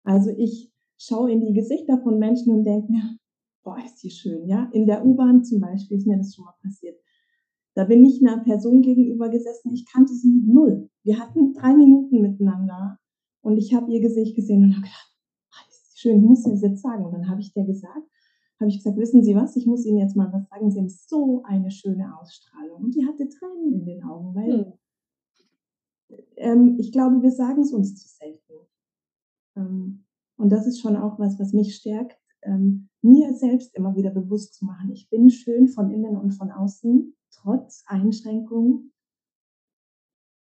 Also 0.04 0.30
ich 0.30 0.72
schaue 0.98 1.32
in 1.32 1.40
die 1.40 1.52
Gesichter 1.52 1.98
von 2.02 2.18
Menschen 2.18 2.54
und 2.54 2.64
denke 2.64 2.90
mir, 2.90 3.19
boah, 3.62 3.78
ist 3.84 4.02
die 4.02 4.10
schön, 4.10 4.46
ja. 4.46 4.68
In 4.72 4.86
der 4.86 5.04
U-Bahn 5.04 5.44
zum 5.44 5.60
Beispiel 5.60 5.98
ist 5.98 6.06
mir 6.06 6.16
das 6.16 6.34
schon 6.34 6.44
mal 6.44 6.54
passiert. 6.62 6.98
Da 7.74 7.84
bin 7.84 8.04
ich 8.04 8.20
einer 8.20 8.42
Person 8.42 8.82
gegenüber 8.82 9.28
gesessen, 9.28 9.72
ich 9.72 9.86
kannte 9.86 10.12
sie 10.12 10.42
null. 10.44 10.90
Wir 11.04 11.18
hatten 11.18 11.52
drei 11.52 11.74
Minuten 11.74 12.20
miteinander 12.20 12.98
und 13.42 13.56
ich 13.56 13.74
habe 13.74 13.92
ihr 13.92 14.00
Gesicht 14.00 14.34
gesehen 14.34 14.64
und 14.64 14.72
habe 14.72 14.82
gedacht, 14.82 15.16
ah, 15.52 15.68
ist 15.68 15.92
die 15.92 15.98
schön, 15.98 16.18
ich 16.18 16.24
muss 16.24 16.42
das 16.42 16.62
jetzt 16.62 16.82
sagen. 16.82 17.04
Und 17.04 17.12
dann 17.12 17.28
habe 17.28 17.40
ich 17.40 17.52
dir 17.52 17.64
gesagt, 17.64 18.06
habe 18.58 18.68
ich 18.68 18.78
gesagt, 18.78 18.98
wissen 18.98 19.22
Sie 19.22 19.34
was, 19.34 19.56
ich 19.56 19.66
muss 19.66 19.86
Ihnen 19.86 19.98
jetzt 19.98 20.16
mal 20.16 20.30
was 20.32 20.46
sagen, 20.48 20.70
Sie 20.70 20.78
haben 20.78 20.88
so 20.88 21.42
eine 21.44 21.70
schöne 21.70 22.18
Ausstrahlung. 22.18 22.84
Und 22.84 22.94
die 22.94 23.06
hatte 23.06 23.28
Tränen 23.28 23.72
in 23.72 23.84
den 23.86 24.04
Augen, 24.04 24.34
weil 24.34 24.76
hm. 26.08 26.18
ähm, 26.36 26.76
ich 26.78 26.92
glaube, 26.92 27.22
wir 27.22 27.30
sagen 27.30 27.62
es 27.62 27.72
uns 27.72 27.94
zu 27.96 28.08
selten. 28.08 28.52
Ähm, 29.56 30.04
und 30.36 30.50
das 30.50 30.66
ist 30.66 30.80
schon 30.80 30.96
auch 30.96 31.18
was, 31.18 31.38
was 31.38 31.52
mich 31.52 31.76
stärkt, 31.76 32.19
ähm, 32.42 32.88
mir 33.02 33.34
selbst 33.34 33.74
immer 33.74 33.96
wieder 33.96 34.10
bewusst 34.10 34.54
zu 34.54 34.64
machen. 34.64 34.90
Ich 34.90 35.08
bin 35.08 35.30
schön 35.30 35.68
von 35.68 35.90
innen 35.90 36.16
und 36.16 36.32
von 36.32 36.50
außen, 36.50 37.14
trotz 37.30 37.84
Einschränkungen. 37.86 38.92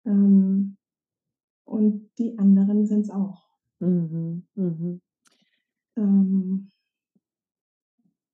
Ähm, 0.05 0.77
und 1.65 2.09
die 2.17 2.37
anderen 2.37 2.85
sind 2.85 3.01
es 3.01 3.09
auch. 3.09 3.43
Mhm, 3.79 4.45
mhm. 4.55 5.01
Ähm, 5.97 6.69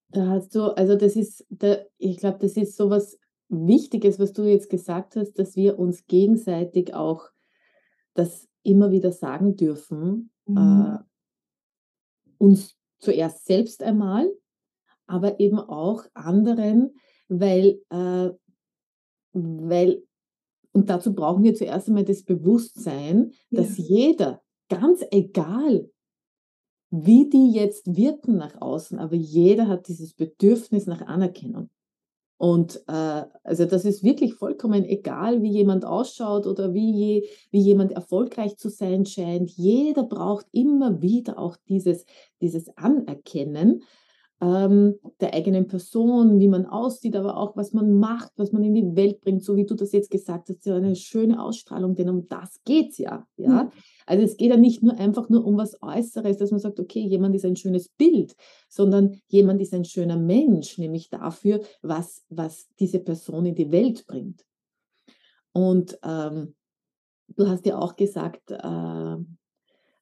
da 0.10 0.28
hast 0.28 0.54
du, 0.56 0.76
also 0.76 0.96
das 0.96 1.16
ist, 1.16 1.46
da, 1.50 1.78
ich 1.98 2.18
glaube, 2.18 2.40
das 2.40 2.58
ist 2.58 2.76
so 2.76 2.90
was 2.90 3.18
Wichtiges, 3.48 4.20
was 4.20 4.34
du 4.34 4.44
jetzt 4.44 4.70
gesagt 4.70 5.16
hast, 5.16 5.34
dass 5.34 5.56
wir 5.56 5.80
uns 5.80 6.08
gegenseitig 6.08 6.94
auch 6.94 7.30
das 8.14 8.48
immer 8.64 8.92
wieder 8.92 9.12
sagen 9.12 9.56
dürfen, 9.56 10.32
mhm. 10.46 10.58
äh, 10.58 10.98
uns 12.38 12.81
zuerst 13.02 13.46
selbst 13.46 13.84
einmal, 13.84 14.32
aber 15.08 15.40
eben 15.40 15.60
auch 15.60 16.06
anderen, 16.14 16.96
weil, 17.28 17.82
äh, 17.90 18.30
weil 19.34 20.04
und 20.74 20.90
dazu 20.90 21.14
brauchen 21.14 21.44
wir 21.44 21.54
zuerst 21.54 21.90
einmal 21.90 22.06
das 22.06 22.24
Bewusstsein, 22.24 23.34
ja. 23.50 23.62
dass 23.62 23.78
jeder, 23.78 24.42
ganz 24.70 25.04
egal, 25.12 25.90
wie 26.92 27.30
die 27.30 27.52
jetzt 27.52 27.96
wirken 27.96 28.38
nach 28.38 28.62
außen, 28.62 29.00
aber 29.00 29.16
jeder 29.16 29.68
hat 29.68 29.88
dieses 29.88 30.14
Bedürfnis 30.14 30.86
nach 30.86 31.02
Anerkennung. 31.02 31.70
Und 32.42 32.82
äh, 32.88 33.24
also 33.44 33.66
das 33.66 33.86
ist 33.86 34.04
wirklich 34.04 34.34
vollkommen 34.34 34.84
egal, 34.84 35.44
wie 35.44 35.52
jemand 35.52 35.86
ausschaut 35.86 36.48
oder 36.48 36.74
wie, 36.74 36.92
je, 36.92 37.30
wie 37.52 37.60
jemand 37.60 37.92
erfolgreich 37.92 38.58
zu 38.58 38.70
sein 38.70 39.06
scheint. 39.06 39.52
Jeder 39.52 40.02
braucht 40.02 40.48
immer 40.52 41.04
wieder 41.04 41.38
auch 41.38 41.56
dieses, 41.70 42.04
dieses 42.42 42.76
Anerkennen 42.78 43.84
ähm, 44.42 44.96
der 45.20 45.36
eigenen 45.36 45.68
Person, 45.68 46.40
wie 46.40 46.48
man 46.48 46.66
aussieht, 46.66 47.16
aber 47.16 47.38
auch 47.38 47.56
was 47.56 47.74
man 47.74 48.00
macht, 48.00 48.32
was 48.38 48.52
man 48.52 48.64
in 48.64 48.74
die 48.74 48.96
Welt 48.96 49.22
bringt, 49.22 49.44
so 49.44 49.56
wie 49.56 49.66
du 49.66 49.76
das 49.76 49.92
jetzt 49.92 50.10
gesagt 50.10 50.50
hast, 50.50 50.66
ja 50.66 50.76
eine 50.76 50.96
schöne 50.96 51.42
Ausstrahlung, 51.42 51.96
denn 51.96 52.10
um 52.10 52.28
das 52.28 52.60
geht's 52.66 52.98
ja, 52.98 53.28
ja. 53.38 53.64
Mhm. 53.64 53.72
Also 54.08 54.24
es 54.24 54.38
geht 54.38 54.50
ja 54.50 54.58
nicht 54.58 54.82
nur 54.82 54.98
einfach 54.98 55.30
nur 55.30 55.46
um 55.46 55.58
was 55.58 55.82
Äußeres, 55.82 56.38
dass 56.38 56.50
man 56.50 56.60
sagt, 56.60 56.80
okay, 56.80 57.02
jemand 57.02 57.36
ist 57.36 57.46
ein 57.46 57.56
schönes 57.56 57.90
Bild, 57.90 58.36
sondern 58.68 59.22
jemand 59.28 59.62
ist 59.62 59.76
ein 59.76 59.86
schöner 59.86 60.18
Mensch, 60.18 60.80
nämlich 60.80 61.10
dafür, 61.10 61.62
was, 61.84 62.24
was 62.30 62.68
diese 62.80 63.00
Person 63.00 63.46
in 63.46 63.56
die 63.56 63.72
Welt 63.72 64.06
bringt. 64.08 64.44
Und 65.54 66.00
ähm, 66.04 66.56
du 67.28 67.48
hast 67.48 67.66
ja 67.68 67.78
auch 67.78 67.96
gesagt, 67.96 68.50
äh, 68.50 69.18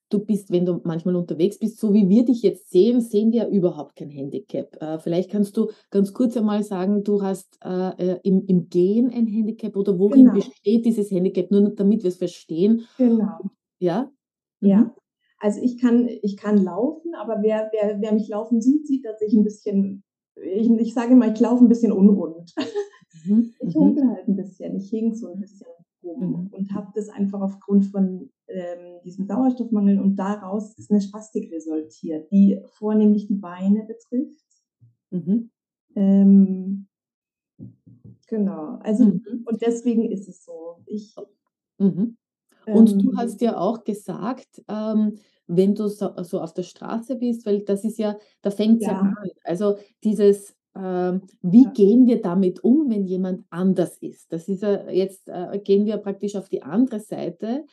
du 0.09 0.19
bist, 0.19 0.51
wenn 0.51 0.65
du 0.65 0.81
manchmal 0.83 1.15
unterwegs 1.15 1.57
bist, 1.59 1.79
so 1.79 1.93
wie 1.93 2.09
wir 2.09 2.25
dich 2.25 2.41
jetzt 2.41 2.71
sehen, 2.71 3.01
sehen 3.01 3.31
wir 3.31 3.47
überhaupt 3.47 3.95
kein 3.95 4.09
Handicap. 4.09 4.75
Äh, 4.81 4.99
vielleicht 4.99 5.31
kannst 5.31 5.55
du 5.55 5.69
ganz 5.91 6.13
kurz 6.13 6.35
einmal 6.35 6.63
sagen, 6.63 7.03
du 7.03 7.21
hast 7.21 7.59
äh, 7.63 8.13
äh, 8.13 8.19
im, 8.23 8.45
im 8.47 8.69
Gehen 8.69 9.11
ein 9.11 9.27
Handicap 9.27 9.75
oder 9.75 9.97
worin 9.99 10.25
genau. 10.25 10.33
besteht 10.33 10.85
dieses 10.85 11.11
Handicap, 11.11 11.51
nur 11.51 11.69
damit 11.69 12.03
wir 12.03 12.09
es 12.09 12.17
verstehen. 12.17 12.85
Genau. 12.97 13.39
Ja? 13.79 14.11
Ja. 14.59 14.77
Mhm. 14.77 14.91
Also 15.39 15.61
ich 15.61 15.79
kann, 15.79 16.09
ich 16.09 16.35
kann 16.35 16.57
laufen, 16.57 17.15
aber 17.15 17.41
wer, 17.41 17.69
wer, 17.71 18.01
wer 18.01 18.13
mich 18.13 18.27
laufen 18.27 18.61
sieht, 18.61 18.85
sieht, 18.85 19.05
dass 19.05 19.21
ich 19.21 19.33
ein 19.33 19.43
bisschen, 19.43 20.03
ich, 20.35 20.69
ich 20.69 20.93
sage 20.93 21.15
mal, 21.15 21.31
ich 21.31 21.39
laufe 21.39 21.63
ein 21.63 21.69
bisschen 21.69 21.91
unrund. 21.91 22.53
Mhm. 23.25 23.53
Ich 23.61 23.75
mhm. 23.75 23.79
humpel 23.79 24.09
halt 24.09 24.27
ein 24.27 24.35
bisschen, 24.35 24.75
ich 24.75 24.89
hing 24.89 25.13
so 25.13 25.27
ein 25.27 25.39
bisschen 25.39 25.67
rum 26.03 26.29
mhm. 26.29 26.47
und 26.51 26.73
habe 26.73 26.87
das 26.95 27.09
einfach 27.09 27.41
aufgrund 27.41 27.85
von 27.85 28.29
ähm, 28.47 28.88
diesem 29.01 29.25
Sauerstoffmangel 29.25 29.99
und 29.99 30.15
daraus 30.15 30.73
ist 30.77 30.91
eine 30.91 31.01
Spastik 31.01 31.51
resultiert, 31.51 32.31
die 32.31 32.59
vornehmlich 32.65 33.27
die 33.27 33.35
Beine 33.35 33.85
betrifft. 33.85 34.45
Mhm. 35.11 35.49
Ähm, 35.95 36.87
genau, 38.27 38.79
also 38.81 39.05
mhm. 39.05 39.43
und 39.45 39.61
deswegen 39.61 40.11
ist 40.11 40.27
es 40.27 40.43
so. 40.43 40.77
Ich, 40.85 41.15
mhm. 41.77 42.17
Und 42.65 43.01
du 43.01 43.11
ähm, 43.11 43.17
hast 43.17 43.41
ja 43.41 43.57
auch 43.57 43.83
gesagt, 43.83 44.61
ähm, 44.67 45.17
wenn 45.47 45.73
du 45.73 45.87
so, 45.87 46.11
so, 46.23 46.39
auf 46.39 46.53
der 46.53 46.63
Straße 46.63 47.15
bist, 47.15 47.45
weil 47.45 47.61
das 47.61 47.83
ist 47.83 47.97
ja, 47.97 48.17
da 48.41 48.51
fängt 48.51 48.81
es 48.81 48.87
ja. 48.87 48.93
ja. 48.93 48.99
an. 48.99 49.15
Also 49.43 49.77
dieses, 50.03 50.55
ähm, 50.75 51.21
wie 51.41 51.65
gehen 51.73 52.05
wir 52.05 52.21
damit 52.21 52.63
um, 52.63 52.89
wenn 52.89 53.05
jemand 53.05 53.45
anders 53.49 53.97
ist? 53.97 54.31
Das 54.31 54.47
ist 54.47 54.61
ja 54.61 54.89
jetzt, 54.89 55.27
äh, 55.27 55.59
gehen 55.63 55.85
wir 55.85 55.97
praktisch 55.97 56.35
auf 56.35 56.49
die 56.49 56.61
andere 56.61 56.99
Seite. 56.99 57.65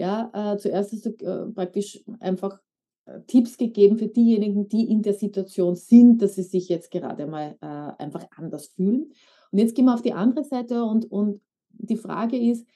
Ja, 0.00 0.30
äh, 0.32 0.56
zuerst 0.56 0.92
hast 0.92 1.04
du 1.04 1.10
äh, 1.10 1.52
praktisch 1.52 2.02
einfach 2.20 2.58
äh, 3.04 3.20
Tipps 3.26 3.58
gegeben 3.58 3.98
für 3.98 4.08
diejenigen, 4.08 4.66
die 4.66 4.90
in 4.90 5.02
der 5.02 5.12
Situation 5.12 5.76
sind, 5.76 6.22
dass 6.22 6.36
sie 6.36 6.42
sich 6.42 6.70
jetzt 6.70 6.90
gerade 6.90 7.26
mal 7.26 7.58
äh, 7.60 8.02
einfach 8.02 8.24
anders 8.34 8.68
fühlen. 8.68 9.12
Und 9.52 9.58
jetzt 9.58 9.74
gehen 9.74 9.84
wir 9.84 9.92
auf 9.92 10.00
die 10.00 10.14
andere 10.14 10.42
Seite 10.42 10.84
und, 10.84 11.12
und 11.12 11.42
die 11.68 11.98
Frage 11.98 12.38
ist, 12.38 12.66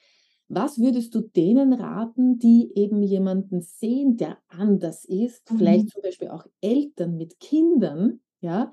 was 0.49 0.77
würdest 0.77 1.15
du 1.15 1.21
denen 1.21 1.73
raten, 1.73 2.37
die 2.37 2.71
eben 2.75 3.01
jemanden 3.01 3.61
sehen, 3.61 4.17
der 4.17 4.37
anders 4.47 5.03
ist, 5.03 5.51
mhm. 5.51 5.57
vielleicht 5.57 5.89
zum 5.89 6.03
Beispiel 6.03 6.27
auch 6.27 6.45
Eltern 6.61 7.17
mit 7.17 7.39
Kindern, 7.39 8.19
ja? 8.39 8.71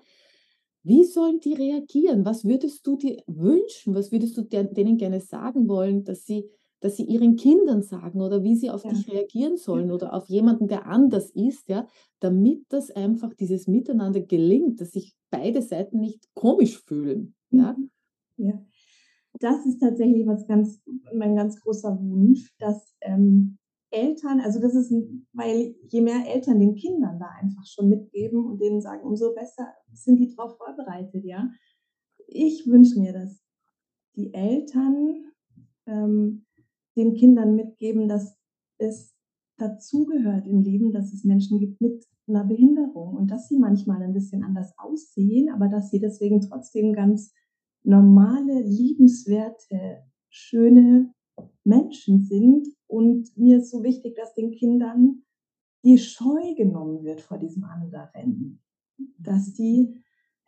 Wie 0.82 1.04
sollen 1.04 1.40
die 1.40 1.54
reagieren? 1.54 2.26
Was 2.26 2.44
würdest 2.44 2.86
du 2.86 2.96
dir 2.96 3.22
wünschen? 3.26 3.94
Was 3.94 4.12
würdest 4.12 4.36
du 4.36 4.42
denen 4.42 4.98
gerne 4.98 5.20
sagen 5.20 5.68
wollen, 5.68 6.04
dass 6.04 6.26
sie 6.26 6.50
dass 6.82 6.96
sie 6.98 7.04
ihren 7.04 7.36
Kindern 7.36 7.82
sagen 7.82 8.20
oder 8.22 8.44
wie 8.44 8.56
sie 8.56 8.70
auf 8.70 8.84
Ja. 8.84 8.90
dich 8.90 9.08
reagieren 9.10 9.56
sollen 9.58 9.92
oder 9.92 10.14
auf 10.14 10.28
jemanden, 10.28 10.68
der 10.68 10.86
anders 10.88 11.30
ist, 11.30 11.68
ja, 11.70 11.86
damit 12.20 12.64
das 12.70 12.90
einfach 12.92 13.34
dieses 13.34 13.68
Miteinander 13.68 14.20
gelingt, 14.22 14.80
dass 14.82 14.92
sich 14.92 15.14
beide 15.30 15.62
Seiten 15.62 16.00
nicht 16.00 16.28
komisch 16.34 16.78
fühlen, 16.84 17.34
ja? 17.52 17.78
Mhm. 17.78 17.90
Ja. 18.38 18.54
Das 19.40 19.66
ist 19.66 19.80
tatsächlich 19.80 20.26
was 20.26 20.46
ganz 20.48 20.82
mein 21.14 21.36
ganz 21.36 21.60
großer 21.60 21.98
Wunsch, 22.00 22.54
dass, 22.58 22.94
ähm, 23.02 23.58
Eltern 23.92 24.40
also 24.40 24.60
das 24.60 24.74
ist 24.74 24.92
weil 25.34 25.76
je 25.88 26.00
mehr 26.02 26.26
Eltern 26.26 26.60
den 26.60 26.74
Kindern 26.76 27.18
da 27.20 27.26
einfach 27.40 27.66
schon 27.66 27.88
mitgeben 27.90 28.46
und 28.46 28.60
denen 28.60 28.80
sagen, 28.82 29.06
umso 29.06 29.34
besser 29.34 29.68
sind 29.92 30.18
die 30.18 30.34
drauf 30.34 30.56
vorbereitet, 30.58 31.24
ja. 31.24 31.50
Ich 32.28 32.66
wünsche 32.68 33.00
mir, 33.00 33.12
dass 33.14 33.42
die 34.16 34.34
Eltern, 34.34 35.24
ähm, 35.86 36.46
den 36.96 37.14
Kindern 37.14 37.54
mitgeben, 37.56 38.08
dass 38.08 38.36
es 38.78 39.14
dazugehört 39.58 40.46
im 40.46 40.62
Leben, 40.62 40.92
dass 40.92 41.12
es 41.12 41.24
Menschen 41.24 41.58
gibt 41.60 41.80
mit 41.80 42.04
'ner 42.26 42.44
Behinderung 42.44 43.14
und 43.16 43.30
dass 43.30 43.48
sie 43.48 43.58
manchmal 43.58 44.02
'n 44.02 44.12
bisschen 44.14 44.44
anders 44.44 44.72
aussehen, 44.78 45.50
aber 45.50 45.68
dass 45.68 45.90
sie 45.90 46.00
deswegen 46.00 46.40
trotzdem 46.40 46.92
ganz 46.94 47.32
normale, 47.84 48.62
liebenswerte, 48.62 50.04
schöne 50.30 51.12
Menschen 51.64 52.22
sind. 52.24 52.68
Und 52.88 53.36
mir 53.36 53.58
ist 53.58 53.70
so 53.70 53.82
wichtig, 53.84 54.16
dass 54.16 54.34
den 54.34 54.52
Kindern 54.52 55.22
die 55.84 55.98
Scheu 55.98 56.54
genommen 56.56 57.04
wird 57.04 57.20
vor 57.22 57.38
diesem 57.38 57.64
anderen. 57.64 58.60
Dass 59.18 59.54
die 59.54 60.01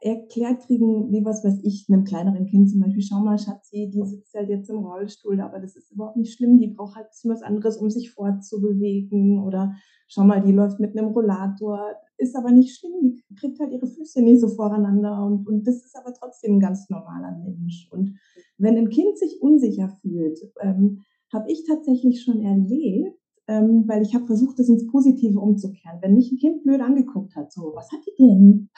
erklärt 0.05 0.61
kriegen, 0.67 1.11
wie 1.13 1.25
was 1.25 1.45
weiß 1.45 1.61
ich, 1.65 1.89
'nem 1.89 2.05
kleineren 2.05 2.47
Kind 2.47 2.71
zum 2.71 2.81
Beispiel: 2.81 3.03
„Schau 3.03 3.21
mal, 3.21 3.39
Schatzi, 3.39 3.91
die 3.93 4.03
sitzt 4.05 4.35
halt 4.35 4.49
jetzt 4.51 4.71
im 4.71 4.79
Rollstuhl, 4.79 5.41
aber 5.41 5.61
das 5.61 5.77
ist 5.77 5.91
überhaupt 5.93 6.17
nicht 6.19 6.35
schlimm, 6.37 6.59
die 6.59 6.69
braucht 6.69 6.97
halt 6.97 7.09
bisschen 7.11 7.31
was 7.33 7.43
anderes, 7.43 7.77
um 7.79 7.91
sich 7.91 8.13
fortzubewegen.“ 8.13 9.41
Oder: 9.45 9.73
„Schau 10.09 10.25
mal, 10.25 10.43
die 10.43 10.53
läuft 10.53 10.81
mit 10.81 10.95
'nem 10.95 11.07
Rollator, 11.07 11.81
ist 12.19 12.37
aber 12.37 12.53
nicht 12.53 12.77
schlimm, 12.79 12.93
die 13.03 13.23
kriegt 13.37 13.59
halt 13.61 13.73
ihre 13.73 13.87
Füße 13.89 14.23
nicht 14.23 14.41
so 14.41 14.49
voreinander 14.49 15.25
und 15.27 15.47
und 15.49 15.67
das 15.67 15.77
ist 15.85 15.97
aber 15.97 16.15
trotzdem 16.15 16.55
'n 16.57 16.61
ganz 16.61 16.89
normaler 16.91 17.37
Mensch.“ 17.45 17.89
Und 17.93 18.15
wenn 18.59 18.77
'n 18.77 18.91
Kind 18.91 19.19
sich 19.19 19.41
unsicher 19.43 19.89
fühlt, 20.03 20.39
ähm, 20.61 21.01
habe 21.33 21.51
ich 21.51 21.65
tatsächlich 21.67 22.23
schon 22.23 22.41
erlebt, 22.43 23.19
ähm, 23.49 23.85
weil 23.89 24.03
ich 24.03 24.15
habe 24.15 24.27
versucht, 24.27 24.59
das 24.59 24.69
ins 24.69 24.87
Positive 24.87 25.39
umzukehren. 25.41 25.99
Wenn 26.03 26.15
mich 26.15 26.31
'n 26.33 26.39
Kind 26.39 26.63
blöd 26.65 26.81
angeguckt 26.81 27.35
hat, 27.37 27.53
so: 27.53 27.73
„Was 27.75 27.91
hat 27.93 28.01
die 28.07 28.15
denn?“ 28.23 28.69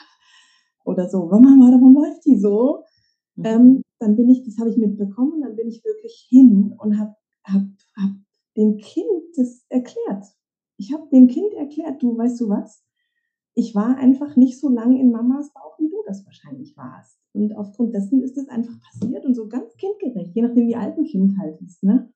Oder 0.87 1.09
so: 1.09 1.25
„Mama, 1.27 1.49
warum 1.59 1.95
läuft 1.95 2.25
die 2.25 2.37
so?“ 2.39 2.83
Mhm. 3.35 3.45
Ähm, 3.45 3.83
dann 3.99 4.15
bin 4.15 4.29
ich 4.29 4.43
das 4.43 4.57
habe 4.59 4.69
ich 4.69 4.77
mitbekommen 4.77 5.33
und 5.33 5.41
dann 5.41 5.55
bin 5.57 5.67
ich 5.67 5.83
wirklich 5.83 6.25
hin 6.29 6.73
und 6.79 6.97
habe 6.99 7.15
habe 7.45 7.67
habe 7.97 8.15
dem 8.57 8.77
Kind 8.77 9.07
das 9.37 9.65
erklärt. 9.69 10.25
Ich 10.77 10.93
habe 10.93 11.07
dem 11.11 11.27
Kind 11.27 11.53
erklärt: 11.55 12.01
„Du, 12.03 12.17
weißt 12.17 12.39
du 12.41 12.49
was? 12.49 12.83
Ich 13.55 13.75
war 13.75 13.97
einfach 13.97 14.35
nicht 14.37 14.59
so 14.59 14.69
lang 14.69 14.97
in 14.97 15.11
Mamas 15.11 15.51
Bauch, 15.53 15.77
wie 15.79 15.89
du 15.89 15.97
das 16.07 16.25
wahrscheinlich 16.25 16.77
warst. 16.77 17.19
Und 17.33 17.55
aufgrund 17.57 17.93
dessen 17.95 18.23
ist 18.23 18.37
es 18.37 18.49
einfach 18.49 18.75
passiert“ 18.81 19.25
und 19.25 19.35
so 19.35 19.47
ganz 19.49 19.75
kindgerecht, 19.77 20.35
je 20.35 20.43
nachdem, 20.43 20.67
wie 20.67 20.77
alt 20.77 20.97
'n 20.97 21.05
Kind 21.05 21.37
halt 21.39 21.61
ist, 21.61 21.83
ne? 21.83 22.11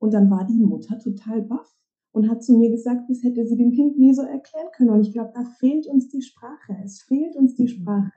Und 0.00 0.14
dann 0.14 0.30
war 0.30 0.46
die 0.46 0.60
Mutter 0.64 0.98
total 1.00 1.42
baff 1.42 1.72
und 2.12 2.28
hat 2.28 2.42
zu 2.42 2.56
mir 2.56 2.70
gesagt, 2.70 3.08
das 3.08 3.22
hätte 3.22 3.46
sie 3.46 3.56
dem 3.56 3.72
Kind 3.72 3.98
nie 3.98 4.14
so 4.14 4.22
erklären 4.22 4.68
können. 4.76 4.90
Und 4.90 5.02
ich 5.02 5.12
glaube, 5.12 5.32
da 5.34 5.44
fehlt 5.58 5.86
uns 5.86 6.08
die 6.08 6.22
Sprache. 6.22 6.76
Es 6.84 7.02
fehlt 7.02 7.36
uns 7.36 7.54
die 7.54 7.64
Mhm. 7.64 7.68
Sprache. 7.68 8.12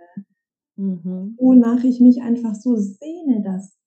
Mhm. 0.78 1.36
Wonach 1.38 1.84
ich 1.84 2.00
mich 2.00 2.22
einfach 2.22 2.56
so 2.56 2.76
sehne, 2.76 3.42
dass 3.44 3.78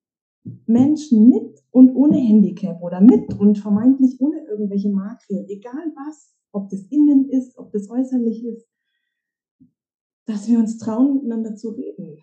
Menschen 0.67 1.29
mit 1.29 1.65
und 1.71 1.95
ohne 1.95 2.19
Handicap 2.19 2.83
oder 2.83 3.01
mit 3.01 3.39
und 3.39 3.59
vermeintlich 3.59 4.21
ohne 4.21 4.45
irgendwelche 4.47 4.91
Makel, 4.91 5.47
egal 5.49 5.93
was, 5.97 6.35
ob 6.53 6.69
das 6.69 6.83
innen 6.91 7.29
ist, 7.31 7.59
ob 7.59 7.73
das 7.73 7.89
äußerlich 7.91 8.45
ist 8.45 8.67
dass 10.27 10.49
wir 10.49 10.59
uns 10.59 10.79
trauen, 10.79 11.15
miteinander 11.15 11.55
zu 11.57 11.71
reden. 11.71 12.19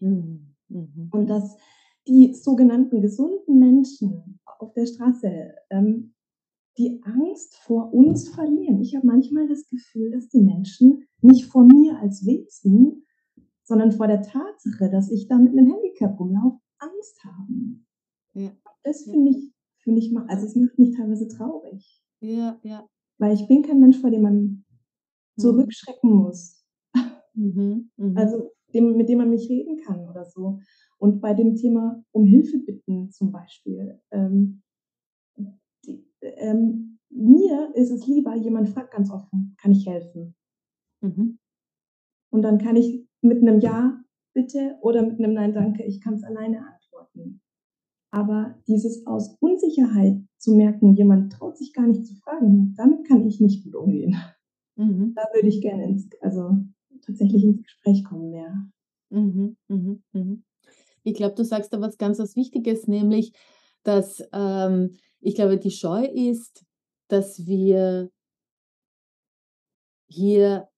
Mhm. 0.00 0.54
Mhm. 0.68 1.08
Und 1.12 1.26
dass 1.28 1.56
die 2.08 2.34
sogenannten 2.34 3.00
gesunden 3.00 3.58
Menschen 3.58 4.40
auf 4.58 4.72
der 4.72 4.86
Straße, 4.86 5.54
ähm, 5.70 6.14
die 6.80 7.02
Angst 7.04 7.56
vor 7.58 7.94
uns 7.94 8.30
verlieren. 8.30 8.80
Ich 8.82 8.96
habe 8.96 9.06
manchmal 9.06 9.48
das 9.48 9.66
Gefühl, 9.68 10.10
dass 10.12 10.28
die 10.30 10.42
Menschen 10.42 11.04
nicht 11.22 11.46
vor 11.46 11.64
mir 11.64 11.98
als 12.00 12.26
Wesen, 12.26 13.04
sondern 13.64 13.92
vor 13.92 14.08
der 14.08 14.22
Tatsache, 14.22 14.90
dass 14.90 15.10
ich 15.12 15.28
da 15.28 15.38
mit 15.38 15.54
'nem 15.54 15.66
Handicap 15.68 16.20
rumlaufe, 16.20 16.60
Angst 16.80 17.24
haben. 17.24 17.86
Ja. 18.34 18.50
Das 18.84 19.04
finde 19.04 19.30
ich 19.32 19.52
finde 19.78 20.00
ich 20.00 20.12
ma 20.12 20.26
also, 20.28 20.46
es 20.46 20.56
macht 20.56 20.78
mich 20.78 20.96
teilweise 20.96 21.28
traurig. 21.28 22.00
Ja, 22.22 22.58
ja. 22.62 22.86
Weil 23.18 23.34
ich 23.34 23.46
bin 23.48 23.62
kein 23.62 23.80
Mensch, 23.80 23.98
vor 24.00 24.10
dem 24.10 24.22
man 24.22 24.64
Mhm. 25.36 25.42
zurückschrecken 25.42 26.12
muss. 26.12 26.64
Mhm. 27.34 27.90
Mhm. 27.98 28.16
Also, 28.16 28.52
dem 28.74 28.96
mit 28.96 29.08
dem 29.08 29.18
man 29.18 29.30
nicht 29.30 29.50
reden 29.50 29.78
kann 29.78 30.08
oder 30.08 30.24
so. 30.26 30.60
Und 30.98 31.20
bei 31.20 31.34
dem 31.34 31.56
Thema 31.56 32.04
um 32.12 32.26
Hilfe 32.26 32.58
bitten 32.58 33.10
zum 33.12 33.32
Beispiel, 33.32 34.00
ähm, 34.12 34.62
ähm, 36.22 36.98
mir 37.10 37.70
ist 37.74 37.90
es 37.90 38.06
lieber, 38.06 38.34
jemand 38.36 38.68
fragt 38.70 38.92
ganz 38.92 39.10
offen: 39.10 39.54
„Kann 39.60 39.72
ich 39.72 39.86
helfen?“ 39.86 40.34
Mhm. 41.02 41.38
Und 42.30 42.42
dann 42.42 42.58
kann 42.58 42.76
ich 42.76 43.06
mit 43.22 43.42
'nem 43.42 43.60
„Ja, 43.60 44.02
bitte“ 44.34 44.76
oder 44.82 45.02
mit 45.04 45.20
'nem 45.20 45.34
„Nein, 45.34 45.54
danke, 45.54 45.84
ich 45.84 46.00
kann's 46.02 46.24
alleine“ 46.24 46.60
antworten. 46.66 47.42
Aber 48.12 48.56
dieses 48.68 49.06
aus 49.06 49.36
Unsicherheit 49.40 50.22
zu 50.38 50.54
merken, 50.56 50.94
jemand 50.94 51.32
traut 51.32 51.58
sich 51.58 51.72
gar 51.74 51.86
nicht 51.88 52.06
zu 52.06 52.14
fragen, 52.16 52.74
damit 52.76 53.06
kann 53.08 53.26
ich 53.26 53.40
nicht 53.40 53.64
gut 53.64 53.76
umgehen. 53.76 54.16
Mhm. 54.76 55.16
Da 55.16 55.22
würde 55.34 55.48
ich 55.48 55.60
gerne 55.62 55.84
ins 55.86 56.08
also, 56.20 56.58
tatsächlich 57.06 57.44
ins 57.44 57.62
Gespräch 57.62 58.04
kommen 58.04 58.30
mehr. 58.30 58.70
Mhm. 59.12 59.56
Mhm. 59.68 60.02
Mhm. 60.12 60.44
Ich 61.04 61.14
glaube, 61.14 61.34
du 61.36 61.44
sagst 61.44 61.72
da 61.72 61.80
was 61.80 61.98
ganz 61.98 62.18
was 62.20 62.36
Wichtiges, 62.36 62.88
nämlich, 62.88 63.32
dass, 63.82 64.22
ähm 64.32 64.96
ich 65.20 65.34
glaube, 65.34 65.58
die 65.58 65.70
Scheu 65.70 66.04
ist, 66.04 66.64
dass 67.08 67.46
wir 67.46 68.10
hier 70.08 70.68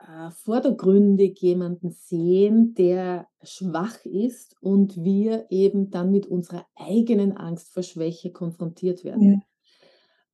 äh, 0.00 0.30
vordergründig 0.30 1.40
jemanden 1.40 1.90
sehen, 1.90 2.74
der 2.74 3.28
schwach 3.42 4.04
ist 4.04 4.56
und 4.60 4.96
wir 4.96 5.46
eben 5.50 5.90
dann 5.90 6.10
mit 6.10 6.26
unserer 6.26 6.66
eigenen 6.74 7.36
Angst 7.36 7.72
vor 7.72 7.82
Schwäche 7.82 8.32
konfrontiert 8.32 9.04
werden. 9.04 9.44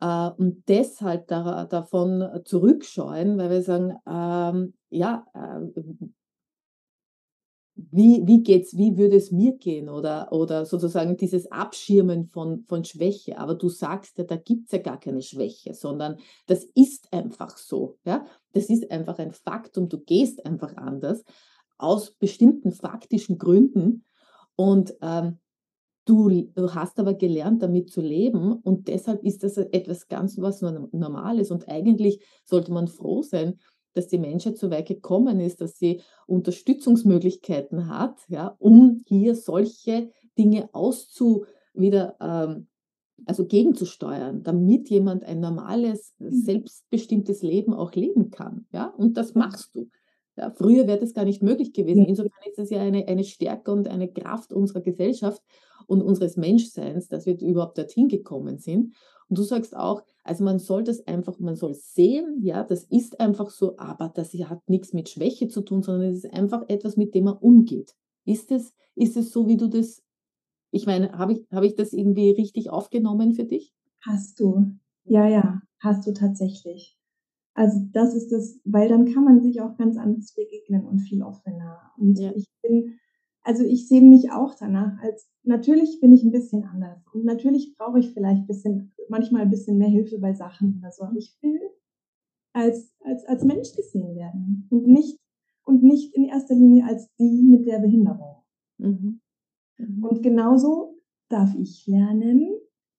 Ja. 0.00 0.30
Äh, 0.30 0.42
und 0.42 0.68
deshalb 0.68 1.28
da 1.28 1.66
davon 1.66 2.42
zurückscheuen, 2.44 3.36
weil 3.38 3.50
wir 3.50 3.62
sagen, 3.62 3.94
ähm, 4.06 4.74
ja, 4.90 5.26
äh 5.34 5.84
wie 7.76 8.22
wie 8.26 8.42
geht's 8.42 8.76
wie 8.76 8.96
würde 8.96 9.16
es 9.16 9.32
mir 9.32 9.56
gehen 9.56 9.88
oder 9.88 10.32
oder 10.32 10.64
sozusagen 10.64 11.16
dieses 11.16 11.50
Abschirmen 11.50 12.26
von 12.28 12.64
von 12.66 12.84
Schwäche. 12.84 13.38
Aber 13.38 13.54
du 13.54 13.68
sagst 13.68 14.18
ja, 14.18 14.24
da 14.24 14.36
gibt's 14.36 14.72
ja 14.72 14.78
gar 14.78 14.98
keine 15.00 15.22
Schwäche, 15.22 15.74
sondern 15.74 16.18
das 16.46 16.64
ist 16.74 17.12
einfach 17.12 17.56
so, 17.58 17.98
ja? 18.04 18.26
Das 18.52 18.66
ist 18.70 18.90
einfach 18.90 19.18
ein 19.18 19.32
Faktum. 19.32 19.88
Du 19.88 19.98
gehst 19.98 20.44
einfach 20.46 20.76
anders 20.76 21.24
aus 21.78 22.12
bestimmten 22.12 22.70
faktischen 22.72 23.38
Gründen 23.38 24.04
und, 24.56 24.94
ähm, 25.02 25.38
du 26.06 26.28
du 26.54 26.74
hast 26.74 26.98
aber 26.98 27.14
gelernt, 27.14 27.62
damit 27.62 27.90
zu 27.90 28.00
leben 28.00 28.52
und 28.52 28.88
deshalb 28.88 29.22
ist 29.24 29.42
das 29.42 29.56
etwas 29.56 30.08
ganz 30.08 30.38
was 30.38 30.60
Nor 30.62 30.88
Normales 30.92 31.50
und 31.50 31.68
eigentlich 31.68 32.20
sollte 32.44 32.72
man 32.72 32.88
froh 32.88 33.22
sein, 33.22 33.58
dass 33.94 34.08
die 34.08 34.18
Menschheit 34.18 34.58
so 34.58 34.70
weit 34.70 34.86
gekommen 34.88 35.40
ist, 35.40 35.60
dass 35.60 35.78
sie 35.78 36.02
Unterstützungsmöglichkeiten 36.26 37.88
hat, 37.88 38.18
ja, 38.28 38.54
um 38.58 39.02
hier 39.06 39.34
solche 39.34 40.10
Dinge 40.38 40.68
auszu 40.72 41.46
wieder, 41.74 42.16
ähm 42.20 42.66
also, 43.26 43.46
gegenzusteuern, 43.46 44.42
damit 44.42 44.90
jemand 44.90 45.24
ein 45.24 45.40
normales, 45.40 46.14
Mhm. 46.18 46.30
selbstbestimmtes 46.30 47.42
Leben 47.42 47.72
auch 47.72 47.92
leben 47.94 48.30
kann, 48.30 48.66
ja? 48.72 48.86
Und 48.88 49.16
das 49.16 49.34
machst 49.34 49.74
du. 49.76 49.88
Ja, 50.36 50.50
früher 50.50 50.86
wäre 50.88 50.98
das 50.98 51.14
gar 51.14 51.24
nicht 51.24 51.42
möglich 51.42 51.72
gewesen. 51.72 52.04
Insofern 52.04 52.32
ist 52.50 52.58
es 52.58 52.70
ja 52.70 52.80
eine 52.80 53.06
eine 53.06 53.24
Stärke 53.24 53.70
und 53.72 53.88
eine 53.88 54.12
Kraft 54.12 54.52
unserer 54.52 54.80
Gesellschaft 54.80 55.40
und 55.86 56.02
unseres 56.02 56.36
Menschseins, 56.36 57.08
dass 57.08 57.24
wir 57.26 57.40
überhaupt 57.40 57.78
dorthin 57.78 58.08
gekommen 58.08 58.58
sind. 58.58 58.94
Und 59.34 59.38
du 59.38 59.42
sagst 59.42 59.74
auch, 59.76 60.04
also, 60.22 60.44
man 60.44 60.60
soll 60.60 60.84
das 60.84 61.04
einfach 61.08 61.40
man 61.40 61.56
soll 61.56 61.74
sehen, 61.74 62.38
ja, 62.40 62.62
das 62.62 62.84
ist 62.84 63.18
einfach 63.18 63.50
so, 63.50 63.76
aber 63.78 64.08
das 64.14 64.32
hat 64.34 64.60
nix 64.68 64.92
mit 64.92 65.08
Schwäche 65.08 65.48
zu 65.48 65.62
tun, 65.62 65.82
sondern 65.82 66.08
es 66.08 66.18
ist 66.24 66.32
einfach 66.32 66.62
etwas, 66.68 66.96
mit 66.96 67.16
dem 67.16 67.24
man 67.24 67.36
umgeht. 67.38 67.96
Ist 68.24 68.52
es 68.52 68.74
ist 68.94 69.16
es 69.16 69.32
so, 69.32 69.48
wie 69.48 69.56
du 69.56 69.66
das 69.68 70.02
ich 70.72 70.86
meine, 70.86 71.12
habe 71.18 71.32
ich 71.34 71.46
habe 71.52 71.66
ich 71.66 71.76
das 71.76 71.92
irgendwie 71.92 72.30
richtig 72.32 72.70
aufgenommen 72.70 73.32
für 73.34 73.44
dich? 73.44 73.70
Hast 74.02 74.40
du. 74.40 74.76
Ja, 75.04 75.26
ja, 75.28 75.60
hast 75.80 76.06
du 76.06 76.12
tatsächlich. 76.12 76.96
Also, 77.54 77.80
das 77.92 78.14
ist 78.14 78.30
das 78.32 78.58
weil 78.64 78.88
dann 78.88 79.12
kann 79.12 79.24
man 79.24 79.40
sich 79.40 79.60
auch 79.60 79.76
ganz 79.76 79.96
anders 79.96 80.34
begegnen 80.34 80.84
und 80.86 81.00
viel 81.00 81.22
offener. 81.22 81.92
Und 81.98 82.18
Ja. 82.18 82.32
ich 82.34 82.46
bin 82.62 82.98
also 83.44 83.64
ich 83.64 83.88
sehne 83.88 84.08
mich 84.08 84.32
auch 84.32 84.54
danach 84.58 84.98
als 85.02 85.28
natürlich 85.44 86.00
bin 86.00 86.12
ich 86.12 86.24
ein 86.24 86.32
bisschen 86.32 86.64
anders 86.64 86.98
und 87.12 87.24
natürlich 87.24 87.76
brauche 87.76 87.98
ich 88.00 88.12
vielleicht 88.12 88.46
bisschen 88.46 88.94
manchmal 89.08 89.42
ein 89.42 89.50
bisschen 89.50 89.78
mehr 89.78 89.88
Hilfe 89.88 90.18
bei 90.18 90.32
Sachen 90.34 90.78
oder 90.80 90.90
so, 90.90 91.04
aber 91.04 91.16
ich 91.16 91.36
will 91.42 91.60
als 92.52 92.92
als 93.00 93.24
als 93.26 93.44
Mensch 93.44 93.74
gesehen 93.74 94.14
werden 94.16 94.66
und 94.70 94.86
nicht 94.86 95.18
und 95.64 95.82
nicht 95.82 96.14
in 96.14 96.24
erster 96.24 96.54
Linie 96.54 96.86
als 96.86 97.08
die 97.18 97.42
mit 97.42 97.66
der 97.66 97.78
Behinderung. 97.80 98.42
Mhm. 98.78 99.20
Mhm. 99.78 100.04
Und 100.04 100.22
genauso 100.22 100.98
darf 101.28 101.54
ich 101.56 101.86
lernen, 101.86 102.50